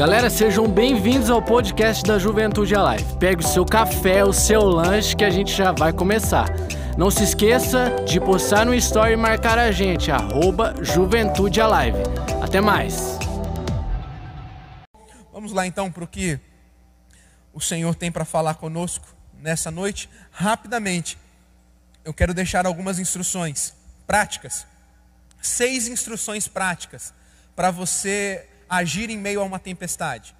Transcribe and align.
Galera, 0.00 0.30
sejam 0.30 0.66
bem-vindos 0.66 1.28
ao 1.28 1.42
podcast 1.42 2.02
da 2.04 2.18
Juventude 2.18 2.74
Alive. 2.74 3.18
Pegue 3.18 3.44
o 3.44 3.46
seu 3.46 3.66
café, 3.66 4.24
o 4.24 4.32
seu 4.32 4.62
lanche 4.62 5.14
que 5.14 5.22
a 5.22 5.28
gente 5.28 5.54
já 5.54 5.72
vai 5.72 5.92
começar. 5.92 6.48
Não 6.96 7.10
se 7.10 7.22
esqueça 7.22 8.02
de 8.08 8.18
postar 8.18 8.64
no 8.64 8.74
story 8.74 9.12
e 9.12 9.16
marcar 9.16 9.58
a 9.58 9.70
gente, 9.70 10.10
arroba 10.10 10.74
Juventude 10.82 11.60
Alive. 11.60 11.98
Até 12.42 12.62
mais! 12.62 13.18
Vamos 15.30 15.52
lá 15.52 15.66
então 15.66 15.92
para 15.92 16.04
o 16.04 16.08
que 16.08 16.40
o 17.52 17.60
Senhor 17.60 17.94
tem 17.94 18.10
para 18.10 18.24
falar 18.24 18.54
conosco 18.54 19.06
nessa 19.38 19.70
noite. 19.70 20.08
Rapidamente, 20.30 21.18
eu 22.06 22.14
quero 22.14 22.32
deixar 22.32 22.64
algumas 22.64 22.98
instruções 22.98 23.74
práticas. 24.06 24.66
Seis 25.42 25.88
instruções 25.88 26.48
práticas 26.48 27.12
para 27.54 27.70
você 27.70 28.46
agir 28.70 29.10
em 29.10 29.18
meio 29.18 29.40
a 29.40 29.44
uma 29.44 29.58
tempestade. 29.58 30.34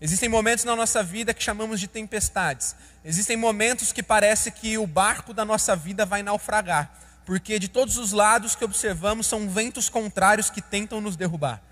Existem 0.00 0.28
momentos 0.28 0.64
na 0.64 0.76
nossa 0.76 1.02
vida 1.02 1.32
que 1.32 1.42
chamamos 1.42 1.80
de 1.80 1.88
tempestades. 1.88 2.76
Existem 3.02 3.38
momentos 3.38 3.90
que 3.90 4.02
parece 4.02 4.50
que 4.50 4.76
o 4.76 4.86
barco 4.86 5.32
da 5.32 5.46
nossa 5.46 5.74
vida 5.74 6.04
vai 6.04 6.22
naufragar, 6.22 6.92
porque 7.24 7.58
de 7.58 7.68
todos 7.68 7.96
os 7.96 8.12
lados 8.12 8.54
que 8.54 8.64
observamos 8.64 9.26
são 9.26 9.48
ventos 9.48 9.88
contrários 9.88 10.50
que 10.50 10.60
tentam 10.60 11.00
nos 11.00 11.16
derrubar. 11.16 11.62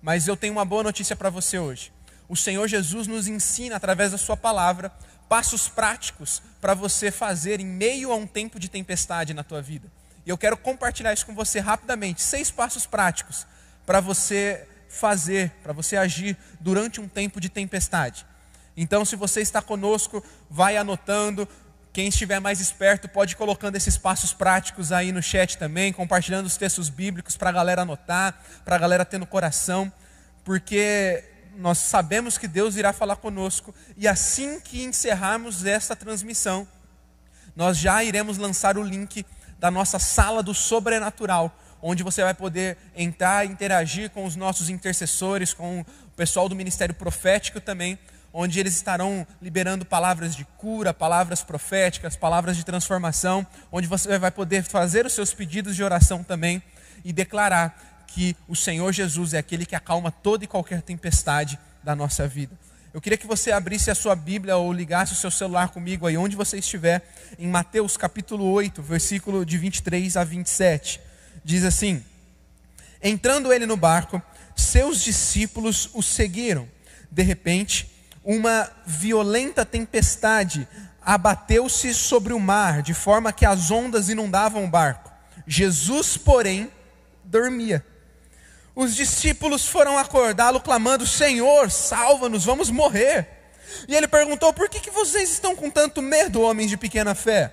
Mas 0.00 0.26
eu 0.26 0.38
tenho 0.38 0.54
uma 0.54 0.64
boa 0.64 0.82
notícia 0.82 1.14
para 1.14 1.28
você 1.28 1.58
hoje. 1.58 1.92
O 2.28 2.36
Senhor 2.36 2.66
Jesus 2.66 3.06
nos 3.06 3.28
ensina 3.28 3.76
através 3.76 4.12
da 4.12 4.18
sua 4.18 4.36
palavra 4.36 4.90
passos 5.28 5.68
práticos 5.68 6.40
para 6.60 6.72
você 6.72 7.10
fazer 7.10 7.60
em 7.60 7.66
meio 7.66 8.10
a 8.10 8.16
um 8.16 8.26
tempo 8.26 8.58
de 8.58 8.70
tempestade 8.70 9.34
na 9.34 9.44
tua 9.44 9.60
vida. 9.60 9.90
E 10.24 10.30
eu 10.30 10.38
quero 10.38 10.56
compartilhar 10.56 11.12
isso 11.12 11.26
com 11.26 11.34
você 11.34 11.60
rapidamente, 11.60 12.22
seis 12.22 12.50
passos 12.50 12.86
práticos 12.86 13.46
para 13.84 14.00
você 14.00 14.66
fazer, 14.96 15.50
para 15.62 15.72
você 15.72 15.96
agir 15.96 16.36
durante 16.58 17.00
um 17.00 17.08
tempo 17.08 17.40
de 17.40 17.48
tempestade. 17.48 18.26
Então, 18.76 19.04
se 19.04 19.16
você 19.16 19.40
está 19.40 19.62
conosco, 19.62 20.22
vai 20.50 20.76
anotando. 20.76 21.48
Quem 21.92 22.08
estiver 22.08 22.40
mais 22.40 22.60
esperto 22.60 23.08
pode 23.08 23.32
ir 23.32 23.36
colocando 23.36 23.76
esses 23.76 23.96
passos 23.96 24.32
práticos 24.32 24.92
aí 24.92 25.12
no 25.12 25.22
chat 25.22 25.56
também, 25.56 25.92
compartilhando 25.92 26.46
os 26.46 26.56
textos 26.56 26.90
bíblicos 26.90 27.36
para 27.36 27.48
a 27.48 27.52
galera 27.52 27.82
anotar, 27.82 28.38
para 28.64 28.76
a 28.76 28.78
galera 28.78 29.04
ter 29.04 29.16
no 29.16 29.26
coração, 29.26 29.90
porque 30.44 31.24
nós 31.56 31.78
sabemos 31.78 32.36
que 32.36 32.46
Deus 32.46 32.76
irá 32.76 32.92
falar 32.92 33.16
conosco 33.16 33.74
e 33.96 34.06
assim 34.06 34.60
que 34.60 34.84
encerrarmos 34.84 35.64
esta 35.64 35.96
transmissão, 35.96 36.68
nós 37.54 37.78
já 37.78 38.04
iremos 38.04 38.36
lançar 38.36 38.76
o 38.76 38.82
link 38.82 39.24
da 39.58 39.70
nossa 39.70 39.98
sala 39.98 40.42
do 40.42 40.52
sobrenatural, 40.52 41.58
onde 41.82 42.02
você 42.02 42.22
vai 42.22 42.34
poder 42.34 42.76
entrar 42.94 43.44
e 43.44 43.48
interagir 43.48 44.10
com 44.10 44.24
os 44.24 44.36
nossos 44.36 44.68
intercessores, 44.68 45.54
com 45.54 45.80
o 45.80 45.84
pessoal 46.16 46.48
do 46.48 46.56
ministério 46.56 46.94
profético 46.94 47.60
também, 47.60 47.98
onde 48.32 48.60
eles 48.60 48.74
estarão 48.74 49.26
liberando 49.40 49.84
palavras 49.84 50.34
de 50.36 50.44
cura, 50.58 50.92
palavras 50.92 51.42
proféticas, 51.42 52.16
palavras 52.16 52.56
de 52.56 52.64
transformação, 52.64 53.46
onde 53.72 53.86
você 53.86 54.18
vai 54.18 54.30
poder 54.30 54.62
fazer 54.62 55.06
os 55.06 55.14
seus 55.14 55.32
pedidos 55.32 55.74
de 55.74 55.82
oração 55.82 56.22
também 56.22 56.62
e 57.04 57.12
declarar 57.12 58.04
que 58.06 58.36
o 58.46 58.54
Senhor 58.54 58.92
Jesus 58.92 59.34
é 59.34 59.38
aquele 59.38 59.64
que 59.64 59.74
acalma 59.74 60.10
toda 60.10 60.44
e 60.44 60.46
qualquer 60.46 60.82
tempestade 60.82 61.58
da 61.82 61.94
nossa 61.96 62.26
vida. 62.28 62.54
Eu 62.92 63.00
queria 63.00 63.18
que 63.18 63.26
você 63.26 63.52
abrisse 63.52 63.90
a 63.90 63.94
sua 63.94 64.14
Bíblia 64.14 64.56
ou 64.56 64.72
ligasse 64.72 65.12
o 65.12 65.16
seu 65.16 65.30
celular 65.30 65.68
comigo 65.68 66.06
aí 66.06 66.16
onde 66.16 66.34
você 66.34 66.58
estiver, 66.58 67.02
em 67.38 67.46
Mateus 67.46 67.96
capítulo 67.96 68.44
8, 68.50 68.82
versículo 68.82 69.44
de 69.44 69.58
23 69.58 70.16
a 70.16 70.24
27 70.24 71.00
diz 71.44 71.64
assim: 71.64 72.04
Entrando 73.02 73.52
ele 73.52 73.66
no 73.66 73.76
barco, 73.76 74.20
seus 74.54 75.02
discípulos 75.02 75.90
o 75.92 76.02
seguiram. 76.02 76.68
De 77.10 77.22
repente, 77.22 77.90
uma 78.24 78.70
violenta 78.84 79.64
tempestade 79.64 80.66
abateu-se 81.00 81.94
sobre 81.94 82.32
o 82.32 82.40
mar, 82.40 82.82
de 82.82 82.92
forma 82.92 83.32
que 83.32 83.46
as 83.46 83.70
ondas 83.70 84.08
inundavam 84.08 84.64
o 84.64 84.68
barco. 84.68 85.12
Jesus, 85.46 86.16
porém, 86.16 86.70
dormia. 87.22 87.84
Os 88.74 88.94
discípulos 88.94 89.66
foram 89.66 89.96
acordá-lo, 89.96 90.60
clamando: 90.60 91.06
Senhor, 91.06 91.70
salva-nos, 91.70 92.44
vamos 92.44 92.70
morrer. 92.70 93.28
E 93.86 93.94
ele 93.94 94.08
perguntou: 94.08 94.52
Por 94.52 94.68
que, 94.68 94.80
que 94.80 94.90
vocês 94.90 95.30
estão 95.30 95.54
com 95.54 95.70
tanto 95.70 96.02
medo, 96.02 96.42
homens 96.42 96.70
de 96.70 96.76
pequena 96.76 97.14
fé? 97.14 97.52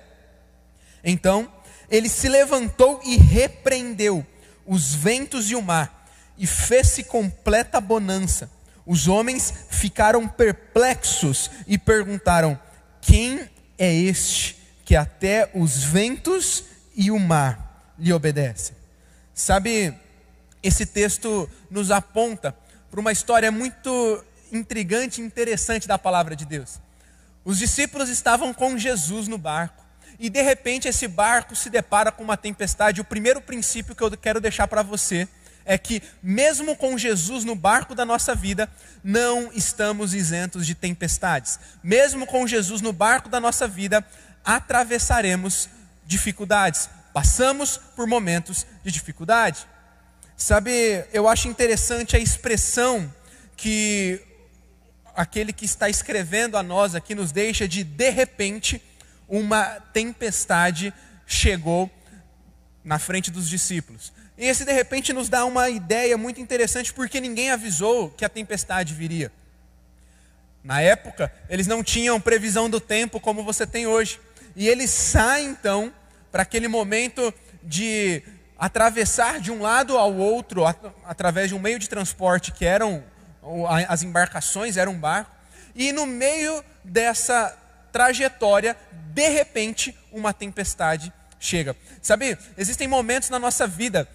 Então 1.02 1.50
ele 1.90 2.08
se 2.08 2.28
levantou 2.28 3.00
e 3.04 3.16
repreendeu 3.16 4.26
os 4.66 4.94
ventos 4.94 5.50
e 5.50 5.54
o 5.54 5.62
mar, 5.62 6.08
e 6.36 6.46
fez-se 6.46 7.04
completa 7.04 7.80
bonança. 7.80 8.50
Os 8.86 9.08
homens 9.08 9.52
ficaram 9.70 10.26
perplexos 10.28 11.50
e 11.66 11.78
perguntaram: 11.78 12.58
Quem 13.00 13.48
é 13.78 13.92
este 13.92 14.58
que 14.84 14.96
até 14.96 15.50
os 15.54 15.82
ventos 15.84 16.64
e 16.94 17.10
o 17.10 17.18
mar 17.18 17.94
lhe 17.98 18.12
obedecem? 18.12 18.76
Sabe, 19.34 19.94
esse 20.62 20.86
texto 20.86 21.48
nos 21.70 21.90
aponta 21.90 22.54
para 22.90 23.00
uma 23.00 23.12
história 23.12 23.50
muito 23.50 24.24
intrigante 24.52 25.20
e 25.20 25.24
interessante 25.24 25.88
da 25.88 25.98
palavra 25.98 26.36
de 26.36 26.44
Deus. 26.44 26.78
Os 27.44 27.58
discípulos 27.58 28.08
estavam 28.08 28.54
com 28.54 28.78
Jesus 28.78 29.28
no 29.28 29.36
barco 29.36 29.83
e 30.18 30.30
de 30.30 30.42
repente 30.42 30.88
esse 30.88 31.08
barco 31.08 31.56
se 31.56 31.68
depara 31.68 32.12
com 32.12 32.22
uma 32.22 32.36
tempestade. 32.36 33.00
O 33.00 33.04
primeiro 33.04 33.40
princípio 33.40 33.94
que 33.94 34.02
eu 34.02 34.10
quero 34.16 34.40
deixar 34.40 34.68
para 34.68 34.82
você 34.82 35.28
é 35.64 35.78
que, 35.78 36.02
mesmo 36.22 36.76
com 36.76 36.96
Jesus 36.98 37.44
no 37.44 37.54
barco 37.54 37.94
da 37.94 38.04
nossa 38.04 38.34
vida, 38.34 38.68
não 39.02 39.50
estamos 39.52 40.14
isentos 40.14 40.66
de 40.66 40.74
tempestades. 40.74 41.58
Mesmo 41.82 42.26
com 42.26 42.46
Jesus 42.46 42.80
no 42.80 42.92
barco 42.92 43.28
da 43.28 43.40
nossa 43.40 43.66
vida, 43.66 44.04
atravessaremos 44.44 45.68
dificuldades, 46.06 46.88
passamos 47.14 47.78
por 47.96 48.06
momentos 48.06 48.66
de 48.84 48.90
dificuldade. 48.90 49.66
Sabe, 50.36 51.04
eu 51.12 51.28
acho 51.28 51.48
interessante 51.48 52.14
a 52.14 52.18
expressão 52.18 53.12
que 53.56 54.20
aquele 55.14 55.52
que 55.52 55.64
está 55.64 55.88
escrevendo 55.88 56.56
a 56.56 56.62
nós 56.62 56.94
aqui 56.94 57.14
nos 57.14 57.32
deixa 57.32 57.68
de 57.68 57.84
de 57.84 58.10
repente 58.10 58.82
uma 59.38 59.80
tempestade 59.92 60.94
chegou 61.26 61.90
na 62.84 62.98
frente 62.98 63.30
dos 63.30 63.48
discípulos. 63.48 64.12
E 64.38 64.46
esse 64.46 64.64
de 64.64 64.72
repente 64.72 65.12
nos 65.12 65.28
dá 65.28 65.44
uma 65.44 65.68
ideia 65.68 66.16
muito 66.16 66.40
interessante, 66.40 66.92
porque 66.92 67.20
ninguém 67.20 67.50
avisou 67.50 68.10
que 68.10 68.24
a 68.24 68.28
tempestade 68.28 68.94
viria. 68.94 69.32
Na 70.62 70.80
época, 70.80 71.32
eles 71.48 71.66
não 71.66 71.82
tinham 71.82 72.20
previsão 72.20 72.70
do 72.70 72.80
tempo 72.80 73.18
como 73.18 73.42
você 73.42 73.66
tem 73.66 73.86
hoje. 73.86 74.20
E 74.54 74.68
eles 74.68 74.90
saem 74.90 75.48
então 75.48 75.92
para 76.30 76.42
aquele 76.42 76.68
momento 76.68 77.34
de 77.62 78.22
atravessar 78.56 79.40
de 79.40 79.50
um 79.50 79.60
lado 79.60 79.98
ao 79.98 80.14
outro 80.14 80.64
através 81.04 81.48
de 81.48 81.54
um 81.54 81.58
meio 81.58 81.78
de 81.78 81.88
transporte 81.88 82.52
que 82.52 82.64
eram 82.64 83.02
as 83.88 84.02
embarcações, 84.02 84.76
era 84.76 84.88
um 84.88 84.98
barco. 84.98 85.30
E 85.74 85.92
no 85.92 86.06
meio 86.06 86.64
dessa 86.84 87.56
trajetória, 87.94 88.76
de 88.90 89.28
repente, 89.28 89.96
uma 90.10 90.34
tempestade 90.34 91.12
chega. 91.38 91.76
Sabe, 92.02 92.36
existem 92.58 92.88
momentos 92.88 93.30
na 93.30 93.38
nossa 93.38 93.68
vida 93.68 94.08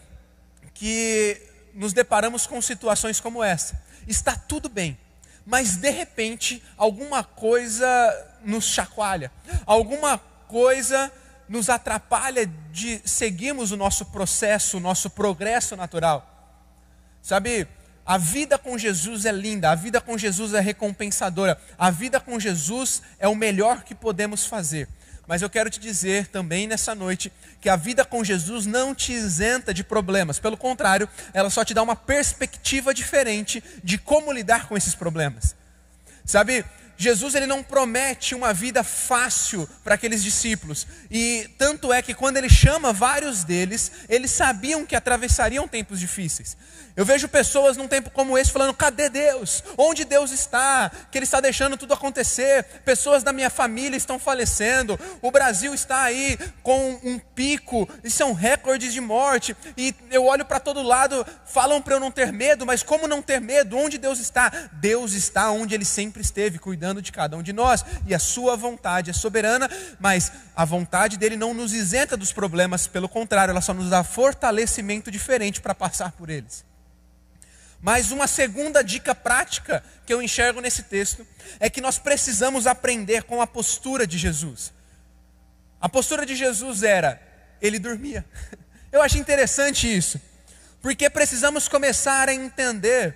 que 0.73 1.41
nos 1.73 1.93
deparamos 1.93 2.45
com 2.45 2.61
situações 2.61 3.21
como 3.21 3.41
essa. 3.41 3.81
Está 4.05 4.35
tudo 4.35 4.67
bem, 4.67 4.99
mas 5.45 5.77
de 5.77 5.89
repente 5.91 6.61
alguma 6.75 7.23
coisa 7.23 7.87
nos 8.43 8.65
chacoalha, 8.65 9.31
alguma 9.65 10.17
coisa 10.49 11.09
nos 11.47 11.69
atrapalha 11.69 12.45
de 12.73 13.01
seguirmos 13.05 13.71
o 13.71 13.77
nosso 13.77 14.07
processo, 14.07 14.75
o 14.75 14.81
nosso 14.81 15.09
progresso 15.09 15.77
natural. 15.77 16.25
Sabe, 17.21 17.65
a 18.05 18.17
vida 18.17 18.57
com 18.57 18.77
Jesus 18.77 19.25
é 19.25 19.31
linda, 19.31 19.71
a 19.71 19.75
vida 19.75 20.01
com 20.01 20.17
Jesus 20.17 20.53
é 20.53 20.59
recompensadora, 20.59 21.59
a 21.77 21.91
vida 21.91 22.19
com 22.19 22.39
Jesus 22.39 23.01
é 23.19 23.27
o 23.27 23.35
melhor 23.35 23.83
que 23.83 23.93
podemos 23.93 24.45
fazer. 24.45 24.87
Mas 25.27 25.43
eu 25.43 25.49
quero 25.49 25.69
te 25.69 25.79
dizer 25.79 26.25
também 26.27 26.65
nessa 26.65 26.95
noite 26.95 27.31
que 27.61 27.69
a 27.69 27.75
vida 27.75 28.03
com 28.03 28.23
Jesus 28.23 28.65
não 28.65 28.95
te 28.95 29.13
isenta 29.13 29.71
de 29.71 29.83
problemas, 29.83 30.39
pelo 30.39 30.57
contrário, 30.57 31.07
ela 31.33 31.51
só 31.51 31.63
te 31.63 31.71
dá 31.71 31.83
uma 31.83 31.95
perspectiva 31.95 32.95
diferente 32.95 33.63
de 33.83 33.99
como 33.99 34.33
lidar 34.33 34.67
com 34.67 34.75
esses 34.75 34.95
problemas. 34.95 35.55
Sabe, 36.25 36.65
Jesus 37.01 37.33
ele 37.33 37.47
não 37.47 37.63
promete 37.63 38.35
uma 38.35 38.53
vida 38.53 38.83
fácil 38.83 39.67
para 39.85 39.95
aqueles 39.95 40.21
discípulos. 40.21 40.85
E 41.09 41.49
tanto 41.57 41.93
é 41.93 42.01
que 42.01 42.13
quando 42.13 42.35
ele 42.35 42.49
chama 42.49 42.91
vários 42.91 43.45
deles, 43.45 43.89
eles 44.09 44.31
sabiam 44.31 44.85
que 44.85 44.97
atravessariam 44.97 45.65
tempos 45.65 45.97
difíceis. 45.97 46.57
Eu 46.99 47.05
vejo 47.05 47.29
pessoas 47.29 47.77
num 47.77 47.87
tempo 47.87 48.09
como 48.09 48.37
esse 48.37 48.51
falando: 48.51 48.73
cadê 48.73 49.07
Deus? 49.07 49.63
Onde 49.77 50.03
Deus 50.03 50.31
está? 50.31 50.91
Que 51.09 51.17
Ele 51.17 51.23
está 51.23 51.39
deixando 51.39 51.77
tudo 51.77 51.93
acontecer. 51.93 52.65
Pessoas 52.83 53.23
da 53.23 53.31
minha 53.31 53.49
família 53.49 53.95
estão 53.95 54.19
falecendo. 54.19 54.99
O 55.21 55.31
Brasil 55.31 55.73
está 55.73 56.01
aí 56.01 56.37
com 56.61 56.99
um 57.01 57.17
pico, 57.17 57.87
e 58.03 58.09
são 58.09 58.33
recordes 58.33 58.91
de 58.91 58.99
morte. 58.99 59.55
E 59.77 59.95
eu 60.11 60.25
olho 60.25 60.43
para 60.43 60.59
todo 60.59 60.81
lado, 60.81 61.25
falam 61.45 61.81
para 61.81 61.95
eu 61.95 62.01
não 62.01 62.11
ter 62.11 62.33
medo, 62.33 62.65
mas 62.65 62.83
como 62.83 63.07
não 63.07 63.21
ter 63.21 63.39
medo? 63.39 63.77
Onde 63.77 63.97
Deus 63.97 64.19
está? 64.19 64.51
Deus 64.73 65.13
está 65.13 65.51
onde 65.51 65.73
Ele 65.73 65.85
sempre 65.85 66.21
esteve, 66.21 66.59
cuidando 66.59 66.88
de 66.95 67.11
cada 67.11 67.37
um 67.37 67.43
de 67.43 67.53
nós. 67.53 67.85
E 68.05 68.13
a 68.13 68.19
Sua 68.19 68.55
vontade 68.55 69.09
é 69.09 69.13
soberana, 69.13 69.69
mas 69.99 70.31
a 70.55 70.65
vontade 70.65 71.17
dele 71.17 71.35
não 71.35 71.53
nos 71.53 71.73
isenta 71.73 72.17
dos 72.17 72.31
problemas, 72.31 72.87
pelo 72.87 73.07
contrário, 73.07 73.51
ela 73.51 73.61
só 73.61 73.73
nos 73.73 73.89
dá 73.89 74.03
fortalecimento 74.03 75.11
diferente 75.11 75.61
para 75.61 75.75
passar 75.75 76.11
por 76.13 76.29
eles. 76.29 76.65
Mas 77.81 78.11
uma 78.11 78.27
segunda 78.27 78.83
dica 78.83 79.15
prática 79.15 79.83
que 80.05 80.13
eu 80.13 80.21
enxergo 80.21 80.59
nesse 80.59 80.83
texto 80.83 81.25
é 81.59 81.69
que 81.69 81.79
nós 81.79 81.97
precisamos 81.97 82.67
aprender 82.67 83.23
com 83.23 83.41
a 83.41 83.47
postura 83.47 84.05
de 84.05 84.17
Jesus. 84.17 84.73
A 85.79 85.87
postura 85.87 86.25
de 86.25 86.35
Jesus 86.35 86.83
era, 86.83 87.21
ele 87.61 87.79
dormia. 87.79 88.25
Eu 88.91 89.03
acho 89.03 89.19
interessante 89.19 89.85
isso, 89.85 90.19
porque 90.81 91.09
precisamos 91.11 91.67
começar 91.67 92.27
a 92.27 92.33
entender 92.33 93.15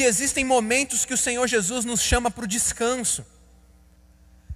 que 0.00 0.04
existem 0.04 0.46
momentos 0.46 1.04
que 1.04 1.12
o 1.12 1.18
Senhor 1.18 1.46
Jesus 1.46 1.84
nos 1.84 2.00
chama 2.00 2.30
para 2.30 2.44
o 2.44 2.48
descanso. 2.48 3.22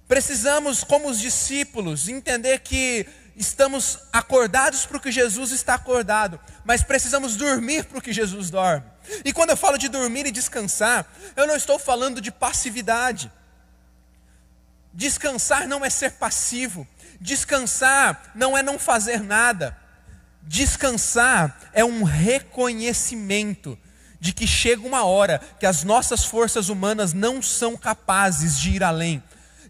Precisamos, 0.07 0.83
como 0.83 1.07
os 1.07 1.19
discípulos, 1.19 2.09
entender 2.09 2.61
que 2.61 3.05
estamos 3.35 3.99
acordados 4.11 4.87
para 4.87 4.97
o 4.97 4.99
que 4.99 5.11
Jesus 5.11 5.51
está 5.51 5.75
acordado, 5.75 6.39
mas 6.63 6.81
precisamos 6.81 7.35
dormir 7.35 7.85
para 7.85 7.99
o 7.99 8.01
que 8.01 8.11
Jesus 8.11 8.49
dorme. 8.49 8.87
E 9.23 9.31
quando 9.31 9.51
eu 9.51 9.55
falo 9.55 9.77
de 9.77 9.87
dormir 9.87 10.25
e 10.25 10.31
descansar, 10.31 11.05
eu 11.35 11.45
não 11.45 11.55
estou 11.55 11.77
falando 11.77 12.19
de 12.19 12.31
passividade. 12.31 13.31
Descansar 14.91 15.67
não 15.67 15.85
é 15.85 15.91
ser 15.91 16.13
passivo. 16.13 16.87
Descansar 17.21 18.31
não 18.33 18.57
é 18.57 18.63
não 18.63 18.79
fazer 18.79 19.21
nada. 19.21 19.77
Descansar 20.41 21.69
é 21.71 21.85
um 21.85 22.01
reconhecimento 22.01 23.77
de 24.25 24.33
que 24.33 24.47
chega 24.47 24.87
uma 24.87 25.05
hora 25.05 25.39
que 25.59 25.67
as 25.67 25.83
nossas 25.83 26.25
forças 26.25 26.67
humanas 26.67 27.13
não 27.13 27.43
são 27.43 27.77
capazes 27.77 28.59
de 28.59 28.71
ir 28.71 28.83
além. 28.83 29.21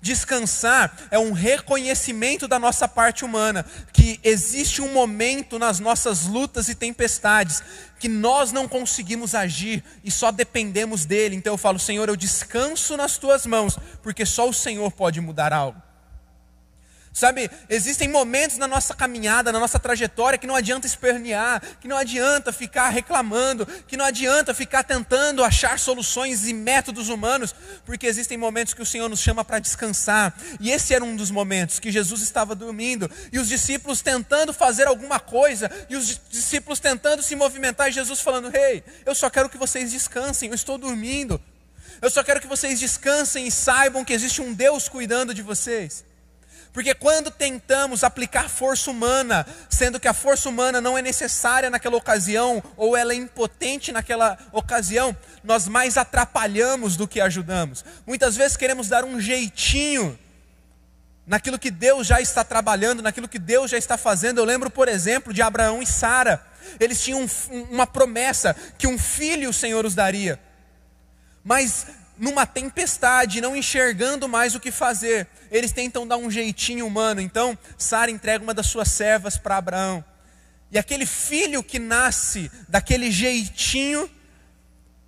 Descansar 0.02 0.96
é 1.12 1.20
um 1.20 1.34
reconhecimento 1.34 2.48
da 2.48 2.58
nossa 2.58 2.88
parte 2.88 3.26
humana, 3.26 3.66
que 3.92 4.18
existe 4.24 4.82
um 4.82 4.94
momento 4.94 5.60
nas 5.60 5.78
nossas 5.82 6.26
lutas 6.26 6.70
e 6.70 6.76
tempestades 6.76 7.62
que 8.00 8.08
nós 8.08 8.54
não 8.54 8.66
conseguimos 8.66 9.36
agir 9.36 9.84
e 10.06 10.10
só 10.10 10.32
dependemos 10.32 11.04
dele. 11.04 11.36
Então 11.36 11.54
eu 11.54 11.58
falo, 11.58 11.78
Senhor, 11.78 12.08
eu 12.08 12.16
descanso 12.16 12.96
nas 12.96 13.18
tuas 13.18 13.46
mãos, 13.46 13.78
porque 14.02 14.26
só 14.26 14.48
o 14.48 14.54
Senhor 14.54 14.90
pode 14.90 15.20
mudar 15.20 15.52
algo. 15.52 15.85
Sabe, 17.16 17.50
existem 17.70 18.10
momentos 18.10 18.58
na 18.58 18.68
nossa 18.68 18.94
caminhada, 18.94 19.50
na 19.50 19.58
nossa 19.58 19.80
trajetória, 19.80 20.38
que 20.38 20.46
não 20.46 20.54
adianta 20.54 20.86
espernear, 20.86 21.62
que 21.80 21.88
não 21.88 21.96
adianta 21.96 22.52
ficar 22.52 22.90
reclamando, 22.90 23.66
que 23.88 23.96
não 23.96 24.04
adianta 24.04 24.54
ficar 24.54 24.84
tentando 24.84 25.42
achar 25.42 25.80
soluções 25.80 26.46
e 26.46 26.54
métodos 26.54 27.08
humanos, 27.08 27.56
porque 27.86 28.06
existem 28.06 28.38
momentos 28.38 28.74
que 28.74 28.82
o 28.82 28.86
Senhor 28.86 29.08
nos 29.08 29.22
chama 29.22 29.46
para 29.46 29.60
descansar. 29.60 30.38
E 30.60 30.70
esse 30.70 30.94
era 30.94 31.06
um 31.06 31.16
dos 31.16 31.32
momentos 31.32 31.80
que 31.80 31.90
Jesus 31.90 32.22
estava 32.22 32.54
dormindo, 32.54 33.10
e 33.32 33.40
os 33.40 33.48
discípulos 33.48 34.02
tentando 34.02 34.52
fazer 34.52 34.86
alguma 34.86 35.18
coisa, 35.18 35.72
e 35.90 35.96
os 35.96 36.20
discípulos 36.30 36.82
tentando 36.82 37.24
se 37.24 37.34
movimentar, 37.34 37.88
e 37.88 37.94
Jesus 37.94 38.20
falando: 38.20 38.54
Ei, 38.54 38.74
hey, 38.74 38.84
eu 39.06 39.16
só 39.16 39.30
quero 39.30 39.48
que 39.48 39.58
vocês 39.58 39.94
descansem, 39.94 40.50
eu 40.50 40.56
estou 40.56 40.78
dormindo. 40.78 41.40
Eu 42.02 42.10
só 42.10 42.22
quero 42.22 42.42
que 42.42 42.48
vocês 42.48 42.78
descansem 42.78 43.48
e 43.48 43.52
saibam 43.52 44.04
que 44.04 44.12
existe 44.12 44.42
um 44.42 44.54
Deus 44.54 44.90
cuidando 44.90 45.34
de 45.34 45.42
vocês. 45.42 46.04
Porque 46.76 46.94
quando 46.94 47.32
tentamos 47.32 48.04
aplicar 48.04 48.50
força 48.50 48.92
humana, 48.92 49.48
sendo 49.70 49.98
que 49.98 50.10
a 50.10 50.14
força 50.14 50.50
humana 50.50 50.82
não 50.82 50.98
é 50.98 51.02
necessária 51.02 51.70
naquela 51.70 51.96
ocasião, 51.96 52.62
ou 52.76 52.98
ela 52.98 53.14
é 53.14 53.16
impotente 53.16 53.94
naquela 53.94 54.38
ocasião, 54.52 55.16
nós 55.42 55.70
mais 55.70 55.96
atrapalhamos 55.96 56.98
do 56.98 57.08
que 57.08 57.22
ajudamos. 57.22 57.86
Muitas 58.06 58.36
vezes 58.36 58.58
queremos 58.58 58.90
dar 58.90 59.06
um 59.06 59.22
jeitinho 59.22 60.20
naquilo 61.26 61.58
que 61.58 61.72
Deus 61.72 62.06
já 62.06 62.20
está 62.20 62.44
trabalhando, 62.44 63.02
naquilo 63.02 63.30
que 63.30 63.40
Deus 63.40 63.72
já 63.72 63.78
está 63.78 63.98
fazendo. 63.98 64.40
Eu 64.40 64.46
lembro, 64.46 64.70
por 64.70 64.90
exemplo, 64.90 65.32
de 65.32 65.42
Abraão 65.42 65.82
e 65.82 65.88
Sara. 65.88 66.46
Eles 66.78 67.02
tinham 67.02 67.26
uma 67.72 67.88
promessa 67.88 68.54
que 68.78 68.86
um 68.86 68.98
filho 68.98 69.50
o 69.50 69.54
Senhor 69.54 69.86
os 69.86 69.96
daria. 69.96 70.38
Mas 71.42 71.88
numa 72.18 72.46
tempestade, 72.46 73.42
não 73.42 73.56
enxergando 73.56 74.28
mais 74.28 74.56
o 74.56 74.60
que 74.60 74.72
fazer, 74.72 75.28
eles 75.52 75.72
tentam 75.72 76.08
dar 76.08 76.18
um 76.18 76.32
jeitinho 76.32 76.86
humano. 76.86 77.22
Então, 77.22 77.58
Sara 77.78 78.12
entrega 78.12 78.44
uma 78.44 78.54
das 78.54 78.68
suas 78.68 78.90
servas 78.90 79.38
para 79.38 79.58
Abraão. 79.58 80.04
E 80.72 80.78
aquele 80.78 81.06
filho 81.06 81.64
que 81.64 81.80
nasce 81.80 82.52
daquele 82.68 83.12
jeitinho 83.12 84.10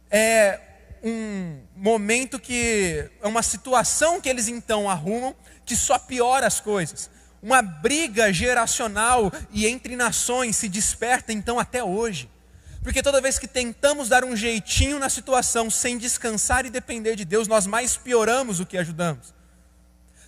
é 0.09 0.59
um 1.03 1.59
momento 1.75 2.39
que 2.39 3.09
é 3.21 3.27
uma 3.27 3.43
situação 3.43 4.19
que 4.19 4.29
eles 4.29 4.47
então 4.47 4.89
arrumam 4.89 5.35
que 5.65 5.75
só 5.75 5.99
piora 5.99 6.47
as 6.47 6.59
coisas. 6.59 7.09
Uma 7.41 7.61
briga 7.61 8.31
geracional 8.33 9.31
e 9.51 9.67
entre 9.67 9.95
nações 9.95 10.55
se 10.55 10.67
desperta 10.67 11.31
então 11.31 11.59
até 11.59 11.83
hoje. 11.83 12.29
Porque 12.87 13.03
toda 13.03 13.19
vez 13.19 13.37
que 13.37 13.49
tentamos 13.49 14.07
dar 14.07 14.23
um 14.23 14.33
jeitinho 14.33 14.97
na 14.97 15.09
situação 15.09 15.69
sem 15.69 15.97
descansar 15.97 16.65
e 16.65 16.69
depender 16.69 17.17
de 17.17 17.25
Deus, 17.25 17.45
nós 17.45 17.67
mais 17.67 17.97
pioramos 17.97 18.61
o 18.61 18.65
que 18.65 18.77
ajudamos. 18.77 19.33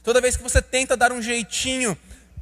Toda 0.04 0.20
vez 0.20 0.36
que 0.36 0.44
você 0.44 0.62
tenta 0.62 0.98
dar 0.98 1.14
um 1.14 1.22
jeitinho 1.22 1.98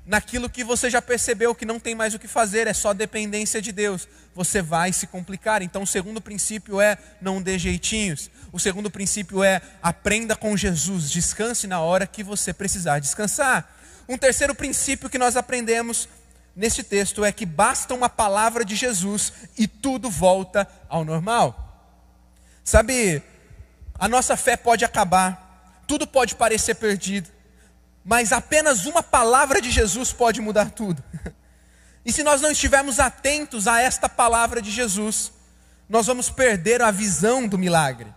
naquilo 0.08 0.50
que 0.50 0.64
você 0.64 0.90
já 0.90 1.04
percebeu 1.04 1.54
que 1.54 1.68
não 1.68 1.80
tem 1.80 1.94
mais 1.94 2.16
o 2.16 2.20
que 2.20 2.28
fazer, 2.28 2.66
é 2.66 2.74
só 2.74 2.96
dependência 2.96 3.62
de 3.62 3.72
Deus, 3.72 4.08
você 4.34 4.60
vai 4.60 4.92
se 4.92 5.06
complicar. 5.06 5.62
Então, 5.62 5.84
o 5.84 5.88
segundo 5.88 6.20
princípio 6.20 6.82
é 6.82 6.98
não 7.22 7.40
dê 7.40 7.60
jeitinhos. 7.60 8.32
O 8.52 8.60
segundo 8.60 8.90
princípio 8.90 9.44
é 9.44 9.62
aprenda 9.84 10.36
com 10.36 10.58
Jesus, 10.58 11.12
descanse 11.12 11.68
na 11.68 11.80
hora 11.80 12.08
que 12.08 12.24
você 12.24 12.52
precisar 12.52 12.98
descansar. 12.98 13.72
Um 14.10 14.18
terceiro 14.18 14.56
princípio 14.56 15.12
que 15.12 15.20
nós 15.20 15.38
aprendemos 15.38 16.10
neste 16.58 16.82
texto 16.82 17.24
é 17.24 17.32
que 17.32 17.46
basta 17.46 17.94
uma 17.94 18.10
palavra 18.10 18.66
de 18.66 18.76
Jesus 18.76 19.32
e 19.56 19.68
tudo 19.68 20.10
volta 20.10 20.68
ao 20.90 21.06
normal. 21.06 21.64
Sabe, 22.64 23.22
a 23.98 24.08
nossa 24.10 24.36
fé 24.36 24.58
pode 24.58 24.84
acabar, 24.84 25.84
tudo 25.86 26.08
pode 26.08 26.34
parecer 26.34 26.74
perdido, 26.74 27.30
mas 28.04 28.32
apenas 28.32 28.88
uma 28.88 29.04
palavra 29.04 29.62
de 29.62 29.70
Jesus 29.70 30.12
pode 30.12 30.42
mudar 30.42 30.72
tudo. 30.72 31.02
E 32.06 32.12
se 32.14 32.24
nós 32.24 32.40
não 32.40 32.52
estivermos 32.52 33.02
atentos 33.02 33.68
a 33.68 33.82
esta 33.82 34.08
palavra 34.08 34.62
de 34.62 34.72
Jesus, 34.72 35.30
nós 35.90 36.08
vamos 36.08 36.30
perder 36.30 36.82
a 36.82 36.90
visão 36.90 37.46
do 37.46 37.58
milagre. 37.58 38.08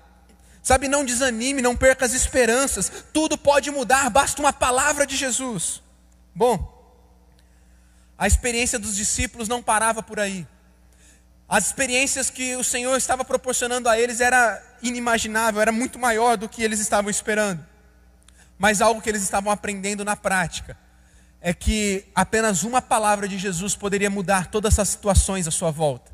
Sabe, 0.63 0.87
não 0.87 1.05
desanime, 1.05 1.61
não 1.61 1.77
perca 1.77 2.07
as 2.07 2.13
esperanças, 2.13 2.89
tudo 3.13 3.37
pode 3.37 3.69
mudar, 3.69 4.09
basta 4.09 4.41
uma 4.41 4.53
palavra 4.53 5.05
de 5.05 5.17
Jesus. 5.17 5.83
Bom, 6.33 6.80
a 8.21 8.27
experiência 8.27 8.79
dos 8.79 8.95
discípulos 8.95 9.49
não 9.49 9.63
parava 9.63 10.03
por 10.03 10.21
aí. 10.21 10.47
As 11.49 11.69
experiências 11.69 12.29
que 12.29 12.55
o 12.55 12.63
Senhor 12.63 12.95
estava 12.95 13.25
proporcionando 13.25 13.89
a 13.89 13.99
eles 13.99 14.21
era 14.21 14.63
inimaginável, 14.83 15.59
era 15.59 15.73
muito 15.73 15.99
maior 15.99 16.37
do 16.37 16.47
que 16.47 16.63
eles 16.63 16.81
estavam 16.81 17.11
esperando. 17.11 17.65
Mas 18.59 18.83
algo 18.83 19.01
que 19.01 19.09
eles 19.09 19.23
estavam 19.23 19.51
aprendendo 19.51 20.05
na 20.05 20.17
prática 20.17 20.77
é 21.41 21.55
que 21.55 22.05
apenas 22.15 22.63
uma 22.63 22.83
palavra 22.83 23.27
de 23.27 23.39
Jesus 23.39 23.75
poderia 23.75 24.11
mudar 24.11 24.49
todas 24.49 24.75
essas 24.75 24.91
situações 24.91 25.49
à 25.49 25.51
sua 25.51 25.71
volta. 25.71 26.13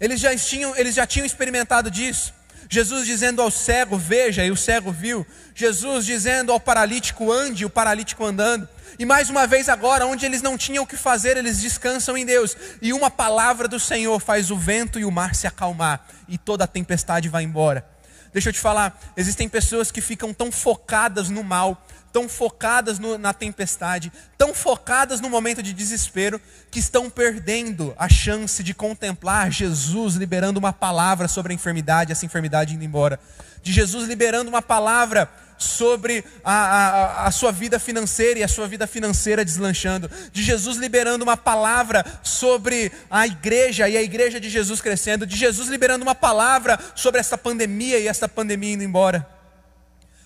Eles 0.00 0.20
já 0.20 0.34
tinham, 0.34 0.74
eles 0.76 0.94
já 0.94 1.06
tinham 1.06 1.26
experimentado 1.26 1.90
disso. 1.90 2.32
Jesus 2.70 3.06
dizendo 3.06 3.42
ao 3.42 3.50
cego, 3.50 3.98
veja, 3.98 4.46
e 4.46 4.50
o 4.50 4.56
cego 4.56 4.90
viu. 4.90 5.26
Jesus 5.54 6.06
dizendo 6.06 6.52
ao 6.52 6.58
paralítico, 6.58 7.30
ande, 7.30 7.64
e 7.64 7.66
o 7.66 7.70
paralítico 7.70 8.24
andando. 8.24 8.66
E 8.98 9.04
mais 9.04 9.30
uma 9.30 9.46
vez 9.46 9.68
agora, 9.68 10.06
onde 10.06 10.24
eles 10.24 10.42
não 10.42 10.56
tinham 10.56 10.84
o 10.84 10.86
que 10.86 10.96
fazer, 10.96 11.36
eles 11.36 11.60
descansam 11.60 12.16
em 12.16 12.24
Deus. 12.24 12.56
E 12.80 12.92
uma 12.92 13.10
palavra 13.10 13.66
do 13.66 13.80
Senhor 13.80 14.20
faz 14.20 14.50
o 14.50 14.56
vento 14.56 14.98
e 14.98 15.04
o 15.04 15.10
mar 15.10 15.34
se 15.34 15.46
acalmar, 15.46 16.06
e 16.28 16.38
toda 16.38 16.64
a 16.64 16.68
tempestade 16.68 17.28
vai 17.28 17.42
embora. 17.42 17.84
Deixa 18.32 18.50
eu 18.50 18.52
te 18.52 18.60
falar, 18.60 19.00
existem 19.16 19.48
pessoas 19.48 19.90
que 19.90 20.00
ficam 20.00 20.34
tão 20.34 20.52
focadas 20.52 21.30
no 21.30 21.42
mal, 21.42 21.82
tão 22.12 22.28
focadas 22.28 22.98
no, 22.98 23.16
na 23.16 23.32
tempestade, 23.32 24.12
tão 24.36 24.54
focadas 24.54 25.20
no 25.20 25.30
momento 25.30 25.62
de 25.62 25.72
desespero, 25.72 26.40
que 26.70 26.78
estão 26.78 27.08
perdendo 27.08 27.94
a 27.98 28.08
chance 28.08 28.62
de 28.62 28.74
contemplar 28.74 29.50
Jesus 29.50 30.14
liberando 30.14 30.58
uma 30.58 30.72
palavra 30.72 31.26
sobre 31.28 31.52
a 31.52 31.54
enfermidade, 31.54 32.12
essa 32.12 32.26
enfermidade 32.26 32.74
indo 32.74 32.84
embora. 32.84 33.18
De 33.62 33.72
Jesus 33.72 34.06
liberando 34.06 34.50
uma 34.50 34.62
palavra 34.62 35.30
sobre 35.58 36.24
a, 36.44 36.52
a, 36.52 37.26
a, 37.26 37.30
sua 37.30 37.50
vida 37.50 37.78
financeira 37.78 38.38
e 38.38 38.42
a 38.44 38.48
sua 38.48 38.68
vida 38.68 38.86
financeira 38.86 39.44
deslanchando, 39.44 40.08
de 40.32 40.42
Jesus 40.42 40.76
liberando 40.76 41.24
uma 41.24 41.36
palavra 41.36 42.04
sobre 42.22 42.92
a 43.10 43.26
igreja 43.26 43.88
e 43.88 43.96
a 43.96 44.02
igreja 44.02 44.38
de 44.38 44.48
Jesus 44.48 44.80
crescendo, 44.80 45.26
de 45.26 45.36
Jesus 45.36 45.68
liberando 45.68 46.04
uma 46.04 46.14
palavra 46.14 46.78
sobre 46.94 47.20
essa 47.20 47.36
pandemia 47.36 47.98
e 47.98 48.06
essa 48.06 48.28
pandemia 48.28 48.74
indo 48.74 48.84
embora. 48.84 49.28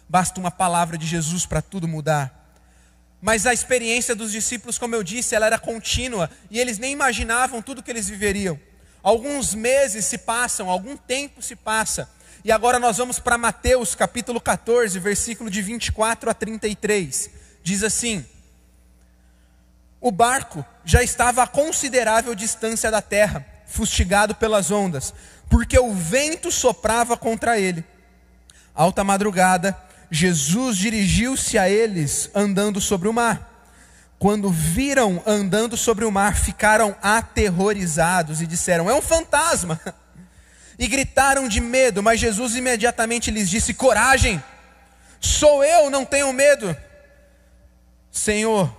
Basta 0.08 0.38
uma 0.38 0.50
palavra 0.50 0.98
de 0.98 1.06
Jesus 1.06 1.46
para 1.46 1.62
tudo 1.62 1.88
mudar. 1.88 2.42
Mas 3.20 3.46
a 3.46 3.54
experiência 3.54 4.14
dos 4.14 4.32
discípulos, 4.32 4.76
como 4.76 4.94
eu 4.94 5.02
disse, 5.02 5.34
ela 5.34 5.46
era 5.46 5.58
contínua 5.58 6.28
e 6.50 6.60
eles 6.60 6.76
nem 6.76 6.92
imaginavam 6.92 7.62
tudo 7.62 7.82
que 7.82 7.90
eles 7.90 8.08
viveriam. 8.08 8.60
Alguns 9.02 9.54
meses 9.54 10.04
se 10.04 10.18
passam, 10.18 10.68
algum 10.68 10.96
tempo 10.96 11.40
se 11.40 11.56
passa. 11.56 12.08
E 12.44 12.50
agora 12.50 12.80
nós 12.80 12.96
vamos 12.96 13.20
para 13.20 13.38
Mateus 13.38 13.94
capítulo 13.94 14.40
14, 14.40 14.98
versículo 14.98 15.48
de 15.48 15.62
24 15.62 16.28
a 16.28 16.34
33. 16.34 17.30
Diz 17.62 17.84
assim: 17.84 18.26
O 20.00 20.10
barco 20.10 20.64
já 20.84 21.04
estava 21.04 21.44
a 21.44 21.46
considerável 21.46 22.34
distância 22.34 22.90
da 22.90 23.00
terra, 23.00 23.46
fustigado 23.64 24.34
pelas 24.34 24.72
ondas, 24.72 25.14
porque 25.48 25.78
o 25.78 25.92
vento 25.92 26.50
soprava 26.50 27.16
contra 27.16 27.60
ele. 27.60 27.84
Alta 28.74 29.04
madrugada, 29.04 29.76
Jesus 30.10 30.76
dirigiu-se 30.76 31.56
a 31.56 31.68
eles 31.68 32.28
andando 32.34 32.80
sobre 32.80 33.06
o 33.06 33.12
mar. 33.12 33.50
Quando 34.18 34.50
viram 34.50 35.22
andando 35.24 35.76
sobre 35.76 36.04
o 36.04 36.10
mar, 36.10 36.34
ficaram 36.36 36.96
aterrorizados 37.00 38.42
e 38.42 38.48
disseram: 38.48 38.90
É 38.90 38.94
um 38.94 39.02
fantasma! 39.02 39.80
E 40.78 40.86
gritaram 40.86 41.48
de 41.48 41.60
medo, 41.60 42.02
mas 42.02 42.20
Jesus 42.20 42.56
imediatamente 42.56 43.30
lhes 43.30 43.48
disse: 43.48 43.74
Coragem, 43.74 44.42
sou 45.20 45.64
eu, 45.64 45.90
não 45.90 46.04
tenho 46.04 46.32
medo. 46.32 46.76
Senhor, 48.10 48.74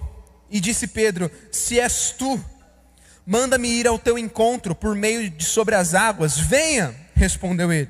e 0.50 0.60
disse 0.60 0.88
Pedro: 0.88 1.32
Se 1.52 1.80
és 1.80 2.12
tu, 2.12 2.44
manda-me 3.26 3.68
ir 3.68 3.88
ao 3.88 4.00
teu 4.00 4.18
encontro 4.18 4.74
por 4.74 4.96
meio 4.96 5.30
de 5.30 5.46
sobre 5.46 5.76
as 5.76 5.94
águas. 5.94 6.38
Venha, 6.38 6.96
respondeu 7.16 7.72
ele. 7.72 7.90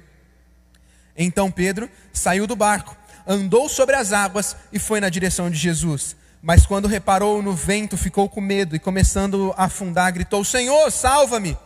Então 1.16 1.52
Pedro 1.52 1.90
saiu 2.12 2.48
do 2.48 2.56
barco 2.56 2.98
andou 3.26 3.70
sobre 3.70 3.96
as 3.96 4.12
águas 4.12 4.56
e 4.72 4.80
foi 4.80 5.00
na 5.00 5.10
direção 5.10 5.50
de 5.50 5.58
Jesus. 5.58 6.16
Mas 6.42 6.66
quando 6.66 6.88
reparou 6.88 7.42
no 7.42 7.54
vento, 7.54 7.96
ficou 7.98 8.28
com 8.28 8.42
medo 8.42 8.76
e, 8.76 8.80
começando 8.80 9.54
a 9.58 9.66
afundar, 9.66 10.12
gritou: 10.12 10.44
Senhor, 10.44 10.92
salva-me! 10.92 11.58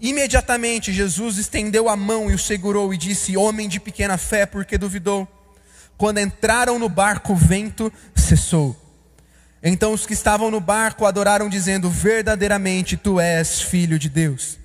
Imediatamente 0.00 0.92
Jesus 0.92 1.36
estendeu 1.36 1.88
a 1.88 1.96
mão 1.96 2.30
e 2.30 2.34
o 2.34 2.38
segurou 2.38 2.94
e 2.94 2.96
disse: 2.96 3.36
Homem 3.36 3.68
de 3.68 3.78
pequena 3.78 4.16
fé, 4.16 4.46
porque 4.46 4.78
duvidou? 4.78 5.28
Quando 5.98 6.18
entraram 6.18 6.78
no 6.78 6.88
barco, 6.88 7.34
o 7.34 7.36
vento 7.36 7.92
cessou. 8.14 8.74
Então 9.62 9.92
os 9.92 10.06
que 10.06 10.14
estavam 10.14 10.50
no 10.50 10.58
barco 10.58 11.04
adoraram, 11.04 11.50
dizendo: 11.50 11.90
Verdadeiramente 11.90 12.96
tu 12.96 13.20
és 13.20 13.60
filho 13.60 13.98
de 13.98 14.08
Deus. 14.08 14.58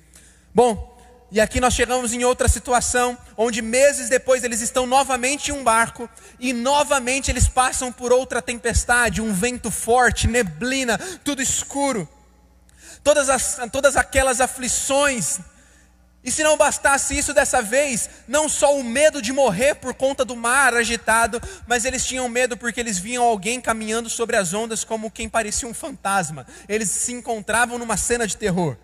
Bom, 0.54 0.96
e 1.30 1.38
aqui 1.38 1.60
nós 1.60 1.74
chegamos 1.74 2.14
em 2.14 2.24
outra 2.24 2.48
situação, 2.48 3.18
onde 3.36 3.60
meses 3.60 4.08
depois 4.08 4.42
eles 4.42 4.62
estão 4.62 4.86
novamente 4.86 5.50
em 5.50 5.52
um 5.52 5.62
barco, 5.62 6.08
e 6.40 6.54
novamente 6.54 7.30
eles 7.30 7.46
passam 7.46 7.92
por 7.92 8.10
outra 8.10 8.40
tempestade, 8.40 9.20
um 9.20 9.34
vento 9.34 9.70
forte, 9.70 10.26
neblina, 10.26 10.96
tudo 11.22 11.42
escuro. 11.42 12.08
Todas, 13.06 13.30
as, 13.30 13.56
todas 13.70 13.96
aquelas 13.96 14.40
aflições. 14.40 15.38
E 16.24 16.30
se 16.32 16.42
não 16.42 16.56
bastasse 16.56 17.16
isso 17.16 17.32
dessa 17.32 17.62
vez, 17.62 18.10
não 18.26 18.48
só 18.48 18.76
o 18.76 18.82
medo 18.82 19.22
de 19.22 19.32
morrer 19.32 19.76
por 19.76 19.94
conta 19.94 20.24
do 20.24 20.34
mar 20.34 20.74
agitado, 20.74 21.40
mas 21.68 21.84
eles 21.84 22.04
tinham 22.04 22.28
medo 22.28 22.56
porque 22.56 22.80
eles 22.80 22.98
viam 22.98 23.22
alguém 23.22 23.60
caminhando 23.60 24.10
sobre 24.10 24.34
as 24.34 24.52
ondas 24.52 24.82
como 24.82 25.08
quem 25.08 25.28
parecia 25.28 25.68
um 25.68 25.72
fantasma. 25.72 26.44
Eles 26.68 26.90
se 26.90 27.12
encontravam 27.12 27.78
numa 27.78 27.96
cena 27.96 28.26
de 28.26 28.36
terror. 28.36 28.76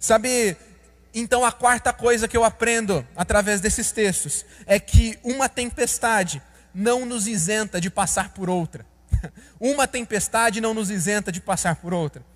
Sabe, 0.00 0.56
então, 1.14 1.44
a 1.44 1.52
quarta 1.52 1.92
coisa 1.92 2.26
que 2.26 2.36
eu 2.36 2.42
aprendo 2.42 3.06
através 3.14 3.60
desses 3.60 3.92
textos 3.92 4.44
é 4.66 4.80
que 4.80 5.16
uma 5.22 5.48
tempestade 5.48 6.42
não 6.74 7.06
nos 7.06 7.28
isenta 7.28 7.80
de 7.80 7.88
passar 7.88 8.30
por 8.30 8.50
outra. 8.50 8.84
Uma 9.60 9.86
tempestade 9.86 10.60
não 10.60 10.74
nos 10.74 10.90
isenta 10.90 11.30
de 11.30 11.40
passar 11.40 11.76
por 11.76 11.94
outra. 11.94 12.31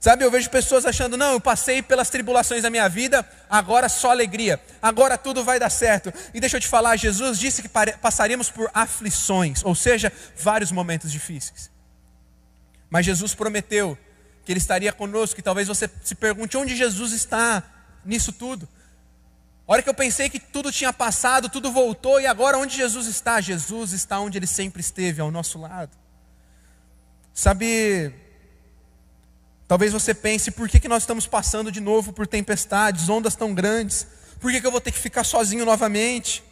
Sabe, 0.00 0.24
eu 0.24 0.30
vejo 0.30 0.48
pessoas 0.48 0.86
achando, 0.86 1.14
não, 1.14 1.32
eu 1.32 1.40
passei 1.40 1.82
pelas 1.82 2.08
tribulações 2.08 2.62
da 2.62 2.70
minha 2.70 2.88
vida, 2.88 3.22
agora 3.50 3.86
só 3.86 4.10
alegria, 4.10 4.58
agora 4.80 5.18
tudo 5.18 5.44
vai 5.44 5.58
dar 5.58 5.68
certo. 5.68 6.10
E 6.32 6.40
deixa 6.40 6.56
eu 6.56 6.60
te 6.60 6.66
falar, 6.66 6.96
Jesus 6.96 7.38
disse 7.38 7.60
que 7.60 7.68
passaríamos 7.68 8.48
por 8.48 8.70
aflições, 8.72 9.62
ou 9.62 9.74
seja, 9.74 10.10
vários 10.38 10.72
momentos 10.72 11.12
difíceis. 11.12 11.70
Mas 12.88 13.04
Jesus 13.04 13.34
prometeu 13.34 13.96
que 14.42 14.50
Ele 14.50 14.58
estaria 14.58 14.90
conosco, 14.90 15.38
e 15.38 15.42
talvez 15.42 15.68
você 15.68 15.88
se 16.02 16.14
pergunte 16.14 16.56
onde 16.56 16.74
Jesus 16.74 17.12
está 17.12 17.62
nisso 18.02 18.32
tudo. 18.32 18.66
A 19.68 19.72
hora 19.72 19.82
que 19.82 19.90
eu 19.90 19.94
pensei 19.94 20.30
que 20.30 20.40
tudo 20.40 20.72
tinha 20.72 20.94
passado, 20.94 21.50
tudo 21.50 21.70
voltou, 21.70 22.18
e 22.18 22.26
agora 22.26 22.56
onde 22.56 22.74
Jesus 22.74 23.06
está? 23.06 23.38
Jesus 23.38 23.92
está 23.92 24.18
onde 24.18 24.38
ele 24.38 24.46
sempre 24.46 24.80
esteve, 24.80 25.20
ao 25.20 25.30
nosso 25.30 25.60
lado. 25.60 25.94
Sabe, 27.34 28.14
talvez 29.70 29.92
você 29.92 30.12
pense, 30.12 30.50
por 30.50 30.68
que, 30.68 30.80
que 30.80 30.88
nós 30.88 31.04
estamos 31.04 31.28
passando 31.28 31.70
de 31.70 31.78
novo 31.78 32.12
por 32.12 32.26
tempestades, 32.26 33.08
ondas 33.08 33.36
tão 33.36 33.54
grandes? 33.54 34.04
Por 34.40 34.50
que, 34.50 34.60
que 34.60 34.66
eu 34.66 34.70
vou 34.72 34.80
ter 34.80 34.90
que 34.90 34.98
ficar 34.98 35.22
sozinho 35.22 35.64
novamente? 35.64 36.42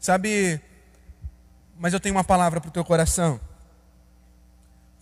Sabe, 0.00 0.60
mas 1.78 1.92
eu 1.92 2.00
tenho 2.00 2.16
uma 2.16 2.24
palavra 2.24 2.60
para 2.60 2.66
o 2.66 2.72
teu 2.72 2.84
coração. 2.84 3.40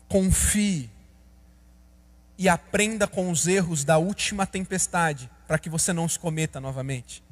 Confie 0.06 0.90
e 2.36 2.46
aprenda 2.46 3.06
com 3.06 3.30
os 3.30 3.48
erros 3.48 3.82
da 3.82 3.96
última 3.96 4.46
tempestade, 4.46 5.30
para 5.48 5.58
que 5.58 5.70
você 5.70 5.94
não 5.94 6.04
os 6.04 6.18
cometa 6.18 6.60
novamente. 6.60 7.24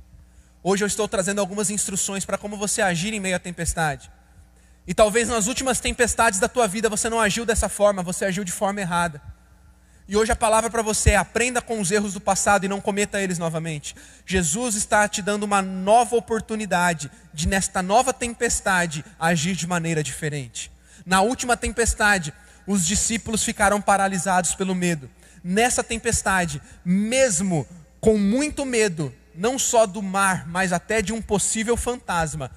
Hoje 0.62 0.84
eu 0.84 0.88
estou 0.88 1.06
trazendo 1.06 1.42
algumas 1.42 1.68
instruções 1.68 2.24
para 2.24 2.38
como 2.38 2.56
você 2.56 2.80
agir 2.80 3.12
em 3.12 3.20
meio 3.20 3.36
à 3.36 3.38
tempestade. 3.38 4.10
E 4.86 4.92
talvez 4.92 5.28
nas 5.28 5.46
últimas 5.46 5.80
tempestades 5.80 6.40
da 6.40 6.48
tua 6.48 6.66
vida 6.66 6.88
você 6.88 7.08
não 7.08 7.20
agiu 7.20 7.46
dessa 7.46 7.68
forma, 7.68 8.02
você 8.02 8.24
agiu 8.24 8.42
de 8.42 8.52
forma 8.52 8.80
errada. 8.80 9.22
E 10.08 10.16
hoje 10.16 10.32
a 10.32 10.36
palavra 10.36 10.68
para 10.68 10.82
você 10.82 11.10
é: 11.10 11.16
aprenda 11.16 11.62
com 11.62 11.80
os 11.80 11.90
erros 11.90 12.14
do 12.14 12.20
passado 12.20 12.64
e 12.64 12.68
não 12.68 12.80
cometa 12.80 13.20
eles 13.20 13.38
novamente. 13.38 13.94
Jesus 14.26 14.74
está 14.74 15.06
te 15.08 15.22
dando 15.22 15.44
uma 15.44 15.62
nova 15.62 16.16
oportunidade 16.16 17.10
de, 17.32 17.46
nesta 17.46 17.80
nova 17.82 18.12
tempestade, 18.12 19.04
agir 19.18 19.54
de 19.54 19.66
maneira 19.66 20.02
diferente. 20.02 20.70
Na 21.06 21.20
última 21.20 21.56
tempestade, 21.56 22.32
os 22.66 22.84
discípulos 22.84 23.44
ficaram 23.44 23.80
paralisados 23.80 24.54
pelo 24.54 24.74
medo. 24.74 25.08
Nessa 25.42 25.82
tempestade, 25.82 26.60
mesmo 26.84 27.66
com 28.00 28.18
muito 28.18 28.64
medo, 28.64 29.14
não 29.34 29.58
só 29.58 29.86
do 29.86 30.02
mar, 30.02 30.46
mas 30.46 30.72
até 30.72 31.00
de 31.00 31.12
um 31.12 31.22
possível 31.22 31.76
fantasma, 31.76 32.50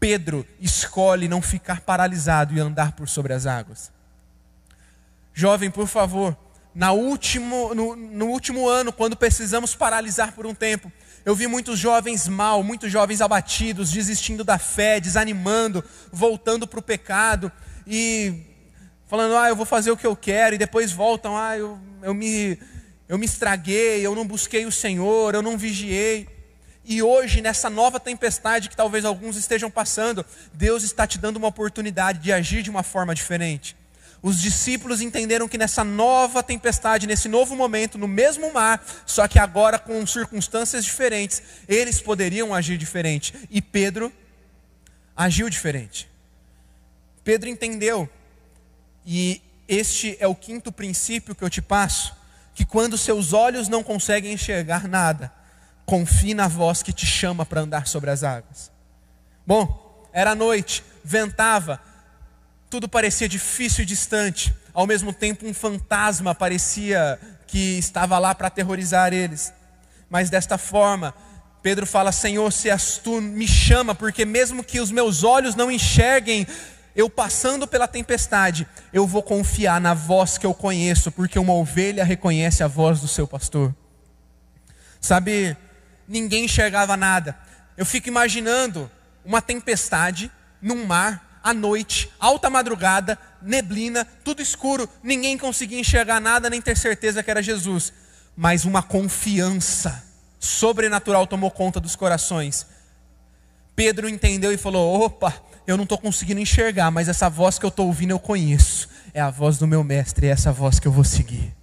Pedro 0.00 0.46
escolhe 0.58 1.28
não 1.28 1.42
ficar 1.42 1.82
paralisado 1.82 2.54
e 2.54 2.58
andar 2.58 2.92
por 2.92 3.08
sobre 3.08 3.34
as 3.34 3.46
águas. 3.46 3.92
Jovem, 5.34 5.70
por 5.70 5.86
favor, 5.86 6.36
na 6.74 6.92
último, 6.92 7.74
no, 7.74 7.94
no 7.94 8.26
último 8.26 8.68
ano, 8.68 8.92
quando 8.92 9.14
precisamos 9.14 9.74
paralisar 9.74 10.32
por 10.32 10.46
um 10.46 10.54
tempo, 10.54 10.90
eu 11.24 11.34
vi 11.34 11.46
muitos 11.46 11.78
jovens 11.78 12.26
mal, 12.26 12.62
muitos 12.62 12.90
jovens 12.90 13.20
abatidos, 13.20 13.92
desistindo 13.92 14.42
da 14.42 14.58
fé, 14.58 14.98
desanimando, 14.98 15.84
voltando 16.10 16.66
para 16.66 16.80
o 16.80 16.82
pecado. 16.82 17.52
E 17.86 18.46
falando, 19.06 19.36
ah, 19.36 19.48
eu 19.48 19.56
vou 19.56 19.66
fazer 19.66 19.90
o 19.90 19.96
que 19.96 20.06
eu 20.06 20.16
quero, 20.16 20.54
e 20.54 20.58
depois 20.58 20.92
voltam, 20.92 21.36
ah, 21.36 21.58
eu, 21.58 21.78
eu, 22.02 22.14
me, 22.14 22.58
eu 23.08 23.18
me 23.18 23.26
estraguei, 23.26 24.06
eu 24.06 24.14
não 24.14 24.26
busquei 24.26 24.64
o 24.64 24.72
Senhor, 24.72 25.34
eu 25.34 25.42
não 25.42 25.58
vigiei. 25.58 26.39
E 26.84 27.02
hoje, 27.02 27.40
nessa 27.40 27.68
nova 27.68 28.00
tempestade 28.00 28.68
que 28.68 28.76
talvez 28.76 29.04
alguns 29.04 29.36
estejam 29.36 29.70
passando, 29.70 30.24
Deus 30.52 30.82
está 30.82 31.06
te 31.06 31.18
dando 31.18 31.36
uma 31.36 31.48
oportunidade 31.48 32.18
de 32.18 32.32
agir 32.32 32.62
de 32.62 32.70
uma 32.70 32.82
forma 32.82 33.14
diferente. 33.14 33.76
Os 34.22 34.40
discípulos 34.40 35.00
entenderam 35.00 35.48
que 35.48 35.56
nessa 35.56 35.82
nova 35.82 36.42
tempestade, 36.42 37.06
nesse 37.06 37.28
novo 37.28 37.56
momento, 37.56 37.96
no 37.96 38.06
mesmo 38.06 38.52
mar, 38.52 38.84
só 39.06 39.26
que 39.26 39.38
agora 39.38 39.78
com 39.78 40.06
circunstâncias 40.06 40.84
diferentes, 40.84 41.42
eles 41.66 42.00
poderiam 42.00 42.54
agir 42.54 42.76
diferente. 42.76 43.34
E 43.50 43.62
Pedro 43.62 44.12
agiu 45.16 45.48
diferente. 45.48 46.08
Pedro 47.24 47.48
entendeu 47.48 48.08
e 49.06 49.40
este 49.66 50.16
é 50.20 50.26
o 50.26 50.34
quinto 50.34 50.70
princípio 50.70 51.34
que 51.34 51.44
eu 51.44 51.50
te 51.50 51.62
passo: 51.62 52.14
que 52.54 52.66
quando 52.66 52.98
seus 52.98 53.32
olhos 53.32 53.68
não 53.68 53.82
conseguem 53.82 54.32
enxergar 54.32 54.86
nada, 54.86 55.32
confie 55.90 56.34
na 56.34 56.46
voz 56.46 56.84
que 56.84 56.92
te 56.92 57.04
chama 57.04 57.44
para 57.44 57.62
andar 57.62 57.88
sobre 57.88 58.10
as 58.10 58.22
águas. 58.22 58.70
Bom, 59.44 60.08
era 60.12 60.36
noite, 60.36 60.84
ventava, 61.02 61.80
tudo 62.70 62.88
parecia 62.88 63.28
difícil 63.28 63.82
e 63.82 63.86
distante, 63.86 64.54
ao 64.72 64.86
mesmo 64.86 65.12
tempo 65.12 65.44
um 65.44 65.52
fantasma 65.52 66.32
parecia 66.32 67.18
que 67.44 67.76
estava 67.76 68.20
lá 68.20 68.32
para 68.36 68.46
aterrorizar 68.46 69.12
eles. 69.12 69.52
Mas 70.08 70.30
desta 70.30 70.56
forma, 70.56 71.12
Pedro 71.60 71.84
fala: 71.84 72.12
Senhor, 72.12 72.52
se 72.52 72.70
és 72.70 72.98
tu, 72.98 73.20
me 73.20 73.48
chama, 73.48 73.92
porque 73.92 74.24
mesmo 74.24 74.62
que 74.62 74.78
os 74.78 74.92
meus 74.92 75.24
olhos 75.24 75.56
não 75.56 75.72
enxerguem, 75.72 76.46
eu 76.94 77.10
passando 77.10 77.66
pela 77.66 77.88
tempestade, 77.88 78.64
eu 78.92 79.08
vou 79.08 79.24
confiar 79.24 79.80
na 79.80 79.92
voz 79.92 80.38
que 80.38 80.46
eu 80.46 80.54
conheço, 80.54 81.10
porque 81.10 81.36
uma 81.36 81.52
ovelha 81.52 82.04
reconhece 82.04 82.62
a 82.62 82.68
voz 82.68 83.00
do 83.00 83.08
seu 83.08 83.26
pastor. 83.26 83.74
Sabe, 85.00 85.56
ninguém 86.10 86.46
enxergava 86.46 86.96
nada. 86.96 87.38
Eu 87.76 87.86
fico 87.86 88.08
imaginando 88.08 88.90
uma 89.24 89.40
tempestade 89.40 90.30
num 90.60 90.84
mar, 90.84 91.38
à 91.42 91.54
noite, 91.54 92.10
alta 92.18 92.50
madrugada, 92.50 93.16
neblina, 93.40 94.04
tudo 94.24 94.42
escuro, 94.42 94.88
ninguém 95.02 95.38
conseguia 95.38 95.78
enxergar 95.78 96.20
nada 96.20 96.50
nem 96.50 96.60
ter 96.60 96.76
certeza 96.76 97.22
que 97.22 97.30
era 97.30 97.42
Jesus, 97.42 97.92
mas 98.36 98.64
uma 98.64 98.82
confiança 98.82 100.04
sobrenatural 100.38 101.26
tomou 101.26 101.50
conta 101.50 101.78
dos 101.78 101.94
corações. 101.94 102.66
Pedro 103.76 104.08
entendeu 104.08 104.52
e 104.52 104.58
falou: 104.58 105.00
opa, 105.00 105.32
eu 105.66 105.76
não 105.76 105.84
estou 105.84 105.96
conseguindo 105.96 106.40
enxergar, 106.40 106.90
mas 106.90 107.08
essa 107.08 107.30
voz 107.30 107.58
que 107.58 107.64
eu 107.64 107.68
estou 107.68 107.86
ouvindo 107.86 108.10
eu 108.10 108.18
conheço. 108.18 108.88
É 109.14 109.20
a 109.20 109.30
voz 109.30 109.58
do 109.58 109.66
meu 109.66 109.84
mestre, 109.84 110.26
é 110.26 110.30
essa 110.30 110.52
voz 110.52 110.80
que 110.80 110.88
eu 110.88 110.92
vou 110.92 111.04
seguir. 111.04 111.59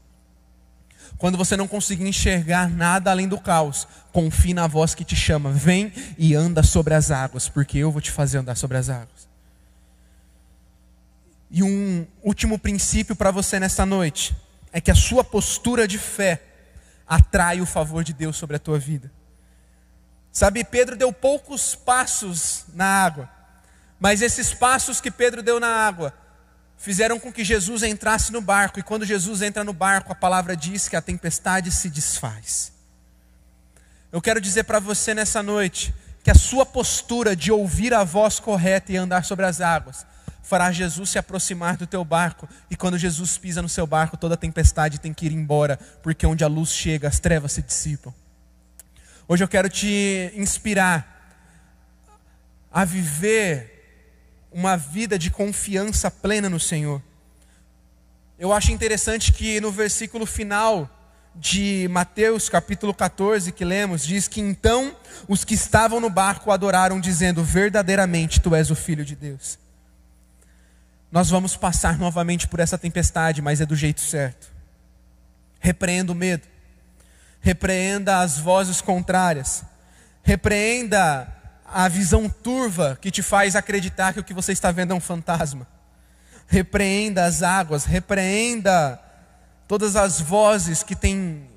Quando 1.18 1.38
você 1.38 1.58
não 1.58 1.68
conseguir 1.68 2.08
enxergar 2.08 2.70
nada 2.70 3.10
além 3.10 3.28
do 3.28 3.40
caos, 3.40 3.88
confie 4.12 4.54
na 4.54 4.68
voz 4.68 4.94
que 4.94 5.04
te 5.04 5.16
chama. 5.16 5.52
Vem 5.52 5.92
e 6.18 6.36
anda 6.36 6.62
sobre 6.62 6.94
as 6.94 7.10
águas, 7.10 7.50
porque 7.50 7.80
eu 7.80 7.92
vou 7.92 8.02
te 8.02 8.12
fazer 8.12 8.38
andar 8.38 8.56
sobre 8.56 8.78
as 8.78 8.90
águas. 8.90 9.28
E 11.50 11.64
um 11.64 12.06
último 12.22 12.60
princípio 12.60 13.16
para 13.16 13.32
você 13.32 13.60
nesta 13.60 13.86
noite 13.86 14.36
é 14.72 14.80
que 14.80 14.92
a 14.92 14.96
sua 14.96 15.24
postura 15.24 15.88
de 15.88 15.98
fé 15.98 16.42
atrai 17.08 17.62
o 17.62 17.66
favor 17.66 18.04
de 18.04 18.14
Deus 18.14 18.36
sobre 18.36 18.58
a 18.58 18.60
tua 18.60 18.78
vida. 18.78 19.12
Sabe, 20.32 20.64
Pedro 20.64 20.96
deu 20.96 21.12
poucos 21.12 21.74
passos 21.74 22.66
na 22.76 22.86
água, 22.86 23.28
mas 24.00 24.22
esses 24.22 24.54
passos 24.54 25.02
que 25.02 25.10
Pedro 25.10 25.42
deu 25.42 25.60
na 25.60 25.70
água 25.70 26.14
fizeram 26.78 27.20
com 27.20 27.32
que 27.32 27.44
Jesus 27.44 27.84
entrasse 27.84 28.32
no 28.32 28.40
barco, 28.40 28.80
e 28.80 28.84
quando 28.84 29.06
Jesus 29.06 29.42
entra 29.42 29.64
no 29.64 29.74
barco, 29.74 30.12
a 30.12 30.16
palavra 30.16 30.56
diz 30.56 30.88
que 30.88 30.96
a 30.96 31.02
tempestade 31.02 31.72
se 31.72 31.90
desfaz. 31.90 32.72
Eu 34.12 34.22
quero 34.22 34.40
dizer 34.40 34.64
para 34.64 34.80
você 34.80 35.14
nessa 35.14 35.44
noite 35.44 35.94
que 36.24 36.32
a 36.32 36.36
sua 36.36 36.66
postura 36.66 37.36
de 37.36 37.52
ouvir 37.52 37.94
a 37.94 38.04
voz 38.04 38.40
correta 38.40 38.92
e 38.92 38.98
andar 38.98 39.26
sobre 39.26 39.46
as 39.46 39.60
águas 39.60 40.06
fará 40.44 40.72
Jesus 40.72 41.10
se 41.10 41.20
aproximar 41.20 41.76
do 41.76 41.86
teu 41.86 42.06
barco, 42.06 42.48
e 42.72 42.76
quando 42.76 42.98
Jesus 42.98 43.38
pisa 43.38 43.62
no 43.62 43.68
seu 43.68 43.86
barco, 43.86 44.16
toda 44.16 44.36
a 44.36 44.38
tempestade 44.38 44.98
tem 44.98 45.14
que 45.14 45.26
ir 45.26 45.34
embora, 45.34 45.78
porque 46.02 46.26
onde 46.26 46.42
a 46.42 46.48
luz 46.48 46.70
chega, 46.70 47.10
as 47.10 47.20
trevas 47.20 47.52
se 47.52 47.62
dissipam. 47.62 48.14
Hoje 49.28 49.44
eu 49.44 49.48
quero 49.50 49.70
te 49.70 50.32
inspirar 50.36 51.18
a 52.72 52.86
viver 52.86 53.77
uma 54.58 54.76
vida 54.76 55.20
de 55.20 55.30
confiança 55.30 56.10
plena 56.10 56.50
no 56.50 56.60
Senhor. 56.60 57.00
Eu 58.40 58.52
acho 58.52 58.72
interessante 58.72 59.32
que 59.32 59.62
no 59.62 59.72
versículo 59.72 60.26
final 60.26 60.90
de 61.36 61.88
Mateus 61.92 62.50
capítulo 62.50 62.92
14 62.92 63.52
que 63.52 63.64
lemos, 63.64 64.04
diz 64.04 64.28
que 64.28 64.42
então 64.42 64.98
os 65.28 65.46
que 65.46 65.54
estavam 65.54 66.00
no 66.00 66.10
barco 66.10 66.50
adoraram, 66.50 67.00
dizendo: 67.00 67.44
Verdadeiramente 67.44 68.42
tu 68.42 68.56
és 68.56 68.72
o 68.72 68.76
Filho 68.76 69.06
de 69.06 69.16
Deus. 69.16 69.60
Nós 71.12 71.30
vamos 71.30 71.56
passar 71.56 72.00
novamente 72.00 72.48
por 72.48 72.60
essa 72.60 72.80
tempestade, 72.80 73.44
mas 73.44 73.62
é 73.62 73.66
do 73.66 73.76
jeito 73.76 74.02
certo. 74.02 74.52
Repreenda 75.60 76.12
o 76.12 76.16
medo, 76.16 76.48
repreenda 77.42 78.22
as 78.22 78.40
vozes 78.40 78.82
contrárias, 78.82 79.64
repreenda 80.24 81.37
a 81.68 81.88
visão 81.88 82.30
turva 82.30 82.98
que 83.02 83.12
te 83.12 83.22
faz 83.22 83.56
acreditar 83.56 84.14
que 84.14 84.20
o 84.20 84.24
que 84.24 84.34
você 84.34 84.54
está 84.54 84.72
vendo 84.72 84.94
é 84.94 84.96
um 84.96 85.02
fantasma. 85.02 85.68
Repreenda 86.48 87.26
as 87.26 87.44
águas, 87.44 87.84
repreenda 87.84 89.00
todas 89.68 89.96
as 89.96 90.22
vozes 90.22 90.82
que 90.82 90.96
têm 90.96 91.50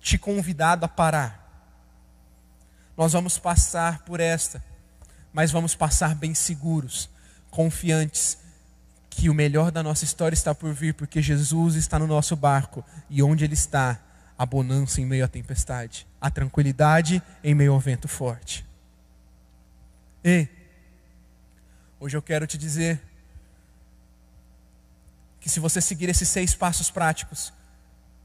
te 0.00 0.16
convidado 0.16 0.84
a 0.84 0.88
parar. 0.88 1.44
Nós 2.96 3.12
vamos 3.12 3.38
passar 3.38 4.02
por 4.04 4.20
esta, 4.20 4.62
mas 5.32 5.50
vamos 5.50 5.74
passar 5.74 6.14
bem 6.14 6.32
seguros, 6.32 7.10
confiantes 7.50 8.38
que 9.10 9.28
o 9.28 9.34
melhor 9.34 9.70
da 9.70 9.82
nossa 9.82 10.04
história 10.04 10.34
está 10.34 10.54
por 10.54 10.72
vir, 10.72 10.94
porque 10.94 11.20
Jesus 11.20 11.74
está 11.74 11.98
no 11.98 12.06
nosso 12.06 12.36
barco 12.36 12.84
e 13.10 13.22
onde 13.22 13.44
Ele 13.44 13.54
está, 13.54 13.98
a 14.38 14.46
bonança 14.46 15.00
em 15.00 15.06
meio 15.06 15.24
à 15.24 15.28
tempestade, 15.28 16.06
a 16.20 16.30
tranquilidade 16.30 17.22
em 17.42 17.54
meio 17.54 17.72
ao 17.72 17.80
vento 17.80 18.06
forte. 18.06 18.64
Ei, 20.28 20.48
hoje 22.00 22.16
eu 22.16 22.20
quero 22.20 22.48
te 22.48 22.58
dizer 22.58 23.00
que 25.38 25.48
se 25.48 25.60
você 25.60 25.80
seguir 25.80 26.08
esses 26.08 26.28
seis 26.28 26.52
passos 26.52 26.90
práticos, 26.90 27.52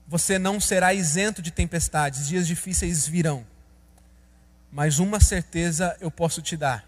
você 0.08 0.40
não 0.40 0.60
será 0.60 0.96
isento 0.96 1.44
de 1.44 1.52
tempestades, 1.52 2.28
dias 2.28 2.48
difíceis 2.48 3.08
virão. 3.08 3.46
Mas 4.72 4.98
uma 4.98 5.20
certeza 5.20 5.96
eu 6.02 6.10
posso 6.10 6.42
te 6.42 6.58
dar: 6.58 6.84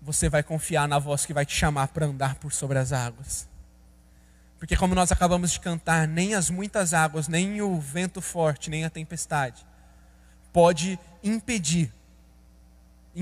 você 0.00 0.28
vai 0.28 0.44
confiar 0.44 0.86
na 0.86 1.00
voz 1.00 1.26
que 1.26 1.34
vai 1.34 1.44
te 1.44 1.56
chamar 1.56 1.88
para 1.88 2.06
andar 2.06 2.36
por 2.36 2.52
sobre 2.52 2.78
as 2.78 2.92
águas. 2.92 3.48
Porque, 4.60 4.76
como 4.76 4.94
nós 4.94 5.10
acabamos 5.10 5.50
de 5.50 5.58
cantar, 5.58 6.06
nem 6.06 6.36
as 6.36 6.50
muitas 6.50 6.94
águas, 6.94 7.26
nem 7.26 7.60
o 7.60 7.80
vento 7.80 8.20
forte, 8.20 8.70
nem 8.70 8.84
a 8.84 8.90
tempestade 8.90 9.66
pode 10.52 10.98
impedir, 11.22 11.92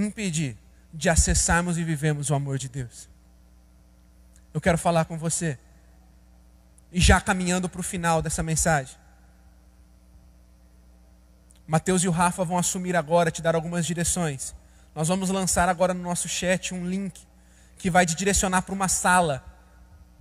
impedir 0.01 0.57
de 0.93 1.09
acessarmos 1.09 1.79
e 1.79 1.85
vivermos 1.85 2.31
o 2.31 2.35
amor 2.35 2.59
de 2.59 2.69
Deus. 2.69 3.09
Eu 4.53 4.61
quero 4.61 4.79
falar 4.79 5.05
com 5.05 5.19
você, 5.19 5.59
e 6.91 7.01
já 7.01 7.21
caminhando 7.21 7.69
para 7.69 7.81
o 7.81 7.85
final 7.85 8.23
dessa 8.23 8.43
mensagem. 8.43 8.97
Mateus 11.67 12.03
e 12.03 12.09
o 12.09 12.11
Rafa 12.11 12.45
vão 12.45 12.57
assumir 12.57 12.97
agora, 12.97 13.31
te 13.31 13.43
dar 13.43 13.55
algumas 13.55 13.85
direções. 13.85 14.55
Nós 14.95 15.09
vamos 15.09 15.29
lançar 15.29 15.69
agora 15.69 15.93
no 15.93 16.03
nosso 16.03 16.29
chat 16.29 16.73
um 16.73 16.89
link 16.89 17.21
que 17.77 17.91
vai 17.91 18.07
te 18.07 18.15
direcionar 18.15 18.63
para 18.63 18.75
uma 18.75 18.89
sala 18.89 19.45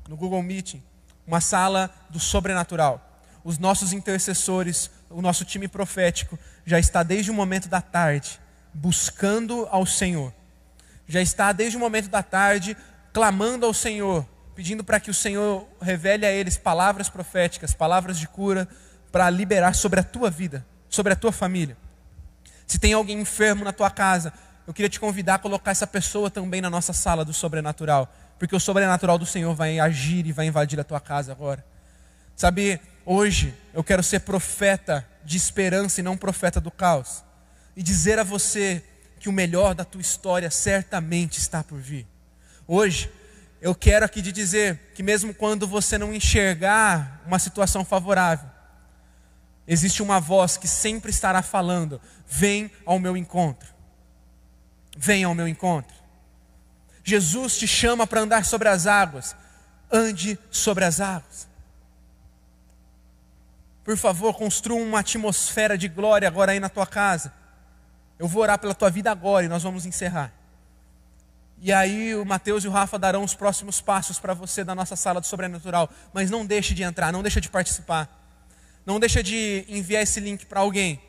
no 0.08 0.18
Google 0.18 0.44
Meeting, 0.44 0.84
uma 1.26 1.40
sala 1.40 1.90
do 2.10 2.20
sobrenatural. 2.20 3.04
Os 3.44 3.58
nossos 3.58 3.94
intercessores, 3.94 4.92
o 5.10 5.22
nosso 5.22 5.46
time 5.46 5.70
profético 5.70 6.38
já 6.66 6.78
está 6.78 7.02
desde 7.02 7.32
o 7.32 7.34
momento 7.34 7.70
da 7.70 7.82
tarde 7.82 8.40
buscando 8.74 9.68
ao 9.72 9.86
Senhor. 9.86 10.34
Já 11.08 11.22
está 11.22 11.52
desde 11.52 11.78
o 11.78 11.80
momento 11.80 12.10
da 12.10 12.22
tarde 12.22 12.76
clamando 13.14 13.66
ao 13.66 13.74
Senhor, 13.74 14.28
pedindo 14.56 14.84
para 14.84 15.00
que 15.00 15.10
o 15.10 15.14
Senhor 15.14 15.68
revele 15.82 16.26
a 16.26 16.32
eles 16.32 16.58
palavras 16.58 17.10
proféticas, 17.10 17.74
palavras 17.74 18.20
de 18.20 18.28
cura 18.28 18.68
para 19.12 19.30
liberar 19.30 19.74
sobre 19.74 20.00
a 20.00 20.04
tua 20.04 20.30
vida, 20.30 20.66
sobre 20.90 21.14
a 21.14 21.16
tua 21.16 21.32
família. 21.32 21.78
Se 22.66 22.78
tem 22.78 22.94
alguém 22.94 23.20
enfermo 23.20 23.64
na 23.64 23.72
tua 23.72 23.90
casa, 23.90 24.34
eu 24.68 24.74
queria 24.74 24.90
te 24.90 25.00
convidar 25.00 25.36
a 25.36 25.40
colocar 25.40 25.72
essa 25.72 25.88
pessoa 25.88 26.30
também 26.30 26.60
na 26.60 26.70
nossa 26.70 26.92
sala 26.92 27.24
do 27.24 27.34
sobrenatural, 27.34 28.14
porque 28.38 28.56
o 28.56 28.60
sobrenatural 28.60 29.18
do 29.18 29.26
Senhor 29.26 29.56
vai 29.56 29.80
agir 29.80 30.28
e 30.28 30.34
vai 30.34 30.46
invadir 30.46 30.80
a 30.80 30.84
tua 30.84 31.00
casa 31.00 31.32
agora. 31.32 31.66
Sabe, 32.36 32.80
hoje 33.06 33.54
eu 33.74 33.84
quero 33.84 34.04
ser 34.04 34.20
profeta 34.20 35.08
de 35.24 35.38
esperança 35.38 36.02
e 36.02 36.04
não 36.04 36.18
profeta 36.18 36.60
do 36.60 36.70
caos, 36.70 37.24
e 37.78 37.82
dizer 37.82 38.20
a 38.20 38.24
você 38.24 38.84
que 39.18 39.30
o 39.30 39.32
melhor 39.32 39.74
da 39.74 39.86
tua 39.86 40.02
história 40.02 40.52
certamente 40.52 41.38
está 41.38 41.64
por 41.64 41.80
vir. 41.80 42.06
Hoje 42.68 43.10
eu 43.62 43.74
quero 43.74 44.04
aqui 44.04 44.22
te 44.22 44.34
dizer 44.34 44.92
que 44.94 45.02
mesmo 45.02 45.34
quando 45.34 45.66
você 45.66 45.98
não 45.98 46.14
enxergar 46.14 47.24
uma 47.26 47.40
situação 47.40 47.86
favorável, 47.86 48.50
existe 49.66 50.04
uma 50.04 50.20
voz 50.20 50.58
que 50.58 50.68
sempre 50.68 51.10
estará 51.10 51.42
falando: 51.42 52.02
vem 52.28 52.70
ao 52.86 53.00
meu 53.00 53.16
encontro 53.16 53.78
venha 54.98 55.28
ao 55.28 55.36
meu 55.36 55.48
encontro. 55.48 55.96
Jesus 57.04 57.58
te 57.58 57.68
chama 57.68 58.08
para 58.08 58.22
andar 58.22 58.44
sobre 58.44 58.68
as 58.68 58.88
águas, 58.88 59.36
ande 59.92 60.38
sobre 60.50 60.84
as 60.84 61.00
águas. 61.00 61.48
Por 63.84 63.96
favor, 63.96 64.34
construa 64.34 64.82
uma 64.82 65.00
atmosfera 65.00 65.78
de 65.78 65.88
glória 65.88 66.28
agora 66.28 66.52
aí 66.52 66.60
na 66.60 66.68
tua 66.68 66.86
casa. 66.86 67.32
Eu 68.20 68.28
vou 68.28 68.42
orar 68.42 68.60
pela 68.60 68.74
tua 68.74 68.90
vida 68.90 69.12
agora 69.12 69.46
e 69.46 69.50
nós 69.50 69.64
vamos 69.64 69.86
encerrar. 69.86 70.34
E 71.60 71.74
aí 71.74 72.16
o 72.16 72.26
Mateus 72.26 72.64
e 72.64 72.68
o 72.68 72.72
Rafa 72.72 73.00
darão 73.00 73.24
os 73.24 73.34
próximos 73.34 73.82
passos 73.82 74.20
para 74.20 74.34
você 74.34 74.64
da 74.64 74.76
nossa 74.76 74.96
sala 74.96 75.20
do 75.20 75.26
sobrenatural. 75.26 75.90
Mas 76.14 76.30
não 76.30 76.46
deixe 76.46 76.74
de 76.74 76.84
entrar, 76.84 77.12
não 77.12 77.22
deixe 77.22 77.42
de 77.42 77.50
participar. 77.50 78.10
Não 78.86 79.00
deixe 79.00 79.22
de 79.24 79.66
enviar 79.68 80.04
esse 80.04 80.20
link 80.20 80.46
para 80.46 80.60
alguém 80.60 81.02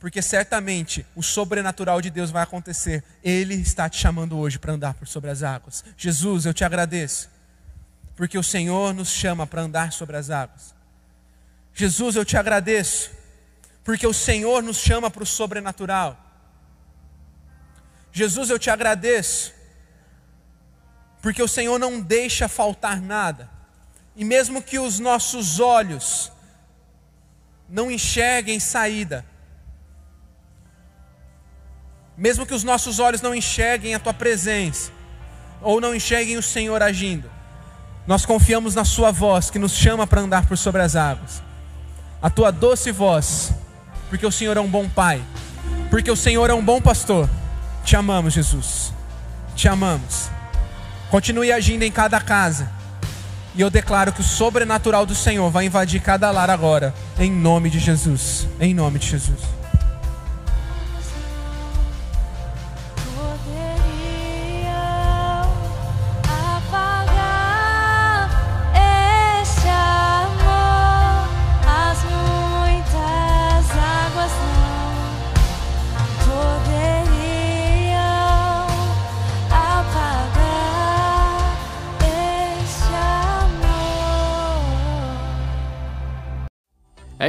porque 0.00 0.22
certamente 0.22 1.04
o 1.14 1.22
sobrenatural 1.22 2.00
de 2.00 2.08
Deus 2.08 2.30
vai 2.30 2.42
acontecer. 2.42 3.04
Ele 3.22 3.54
está 3.54 3.88
te 3.88 3.98
chamando 3.98 4.36
hoje 4.38 4.58
para 4.58 4.72
andar 4.72 4.94
por 4.94 5.06
sobre 5.06 5.30
as 5.30 5.42
águas. 5.42 5.84
Jesus, 5.96 6.46
eu 6.46 6.54
te 6.54 6.64
agradeço, 6.64 7.28
porque 8.16 8.38
o 8.38 8.42
Senhor 8.42 8.94
nos 8.94 9.10
chama 9.10 9.46
para 9.46 9.60
andar 9.60 9.92
sobre 9.92 10.16
as 10.16 10.30
águas. 10.30 10.74
Jesus, 11.74 12.16
eu 12.16 12.24
te 12.24 12.36
agradeço, 12.36 13.10
porque 13.84 14.06
o 14.06 14.12
Senhor 14.14 14.62
nos 14.62 14.76
chama 14.76 15.10
para 15.10 15.22
o 15.22 15.26
sobrenatural. 15.26 16.16
Jesus, 18.12 18.50
eu 18.50 18.58
te 18.58 18.70
agradeço, 18.70 19.52
porque 21.22 21.42
o 21.42 21.48
Senhor 21.48 21.78
não 21.78 22.00
deixa 22.00 22.48
faltar 22.48 23.00
nada, 23.00 23.48
e 24.16 24.24
mesmo 24.24 24.62
que 24.62 24.78
os 24.78 24.98
nossos 24.98 25.60
olhos 25.60 26.32
não 27.68 27.90
enxerguem 27.90 28.58
saída, 28.58 29.24
mesmo 32.16 32.44
que 32.44 32.52
os 32.52 32.64
nossos 32.64 32.98
olhos 32.98 33.22
não 33.22 33.34
enxerguem 33.34 33.94
a 33.94 33.98
tua 34.00 34.12
presença, 34.12 34.92
ou 35.62 35.80
não 35.80 35.94
enxerguem 35.94 36.36
o 36.36 36.42
Senhor 36.42 36.82
agindo, 36.82 37.30
nós 38.06 38.26
confiamos 38.26 38.74
na 38.74 38.84
Sua 38.84 39.12
voz 39.12 39.50
que 39.50 39.58
nos 39.58 39.72
chama 39.72 40.06
para 40.06 40.20
andar 40.20 40.46
por 40.46 40.58
sobre 40.58 40.82
as 40.82 40.96
águas, 40.96 41.42
a 42.20 42.28
tua 42.28 42.50
doce 42.50 42.90
voz, 42.90 43.52
porque 44.10 44.26
o 44.26 44.32
Senhor 44.32 44.56
é 44.56 44.60
um 44.60 44.68
bom 44.68 44.88
Pai, 44.88 45.22
porque 45.88 46.10
o 46.10 46.16
Senhor 46.16 46.50
é 46.50 46.54
um 46.54 46.62
bom 46.62 46.80
pastor. 46.80 47.30
Te 47.84 47.96
amamos, 47.96 48.34
Jesus, 48.34 48.92
te 49.56 49.68
amamos. 49.68 50.28
Continue 51.10 51.50
agindo 51.50 51.84
em 51.84 51.90
cada 51.90 52.20
casa. 52.20 52.68
E 53.54 53.60
eu 53.60 53.70
declaro 53.70 54.12
que 54.12 54.20
o 54.20 54.24
sobrenatural 54.24 55.06
do 55.06 55.14
Senhor 55.14 55.50
vai 55.50 55.66
invadir 55.66 56.00
cada 56.00 56.30
lar 56.30 56.50
agora, 56.50 56.94
em 57.18 57.30
nome 57.30 57.70
de 57.70 57.78
Jesus. 57.78 58.46
Em 58.60 58.74
nome 58.74 58.98
de 58.98 59.08
Jesus. 59.08 59.40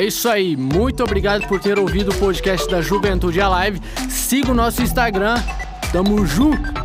É 0.02 0.06
isso 0.06 0.28
aí, 0.28 0.58
muito 0.58 1.04
obrigado 1.04 1.48
por 1.48 1.60
ter 1.60 1.78
ouvido 1.78 2.10
o 2.10 2.16
podcast 2.16 2.68
da 2.68 2.82
Juventude 2.82 3.40
Alive. 3.40 3.80
Siga 4.10 4.50
o 4.50 4.56
nosso 4.56 4.82
Instagram, 4.82 5.36
tamo 5.94 6.26
junto! 6.26 6.81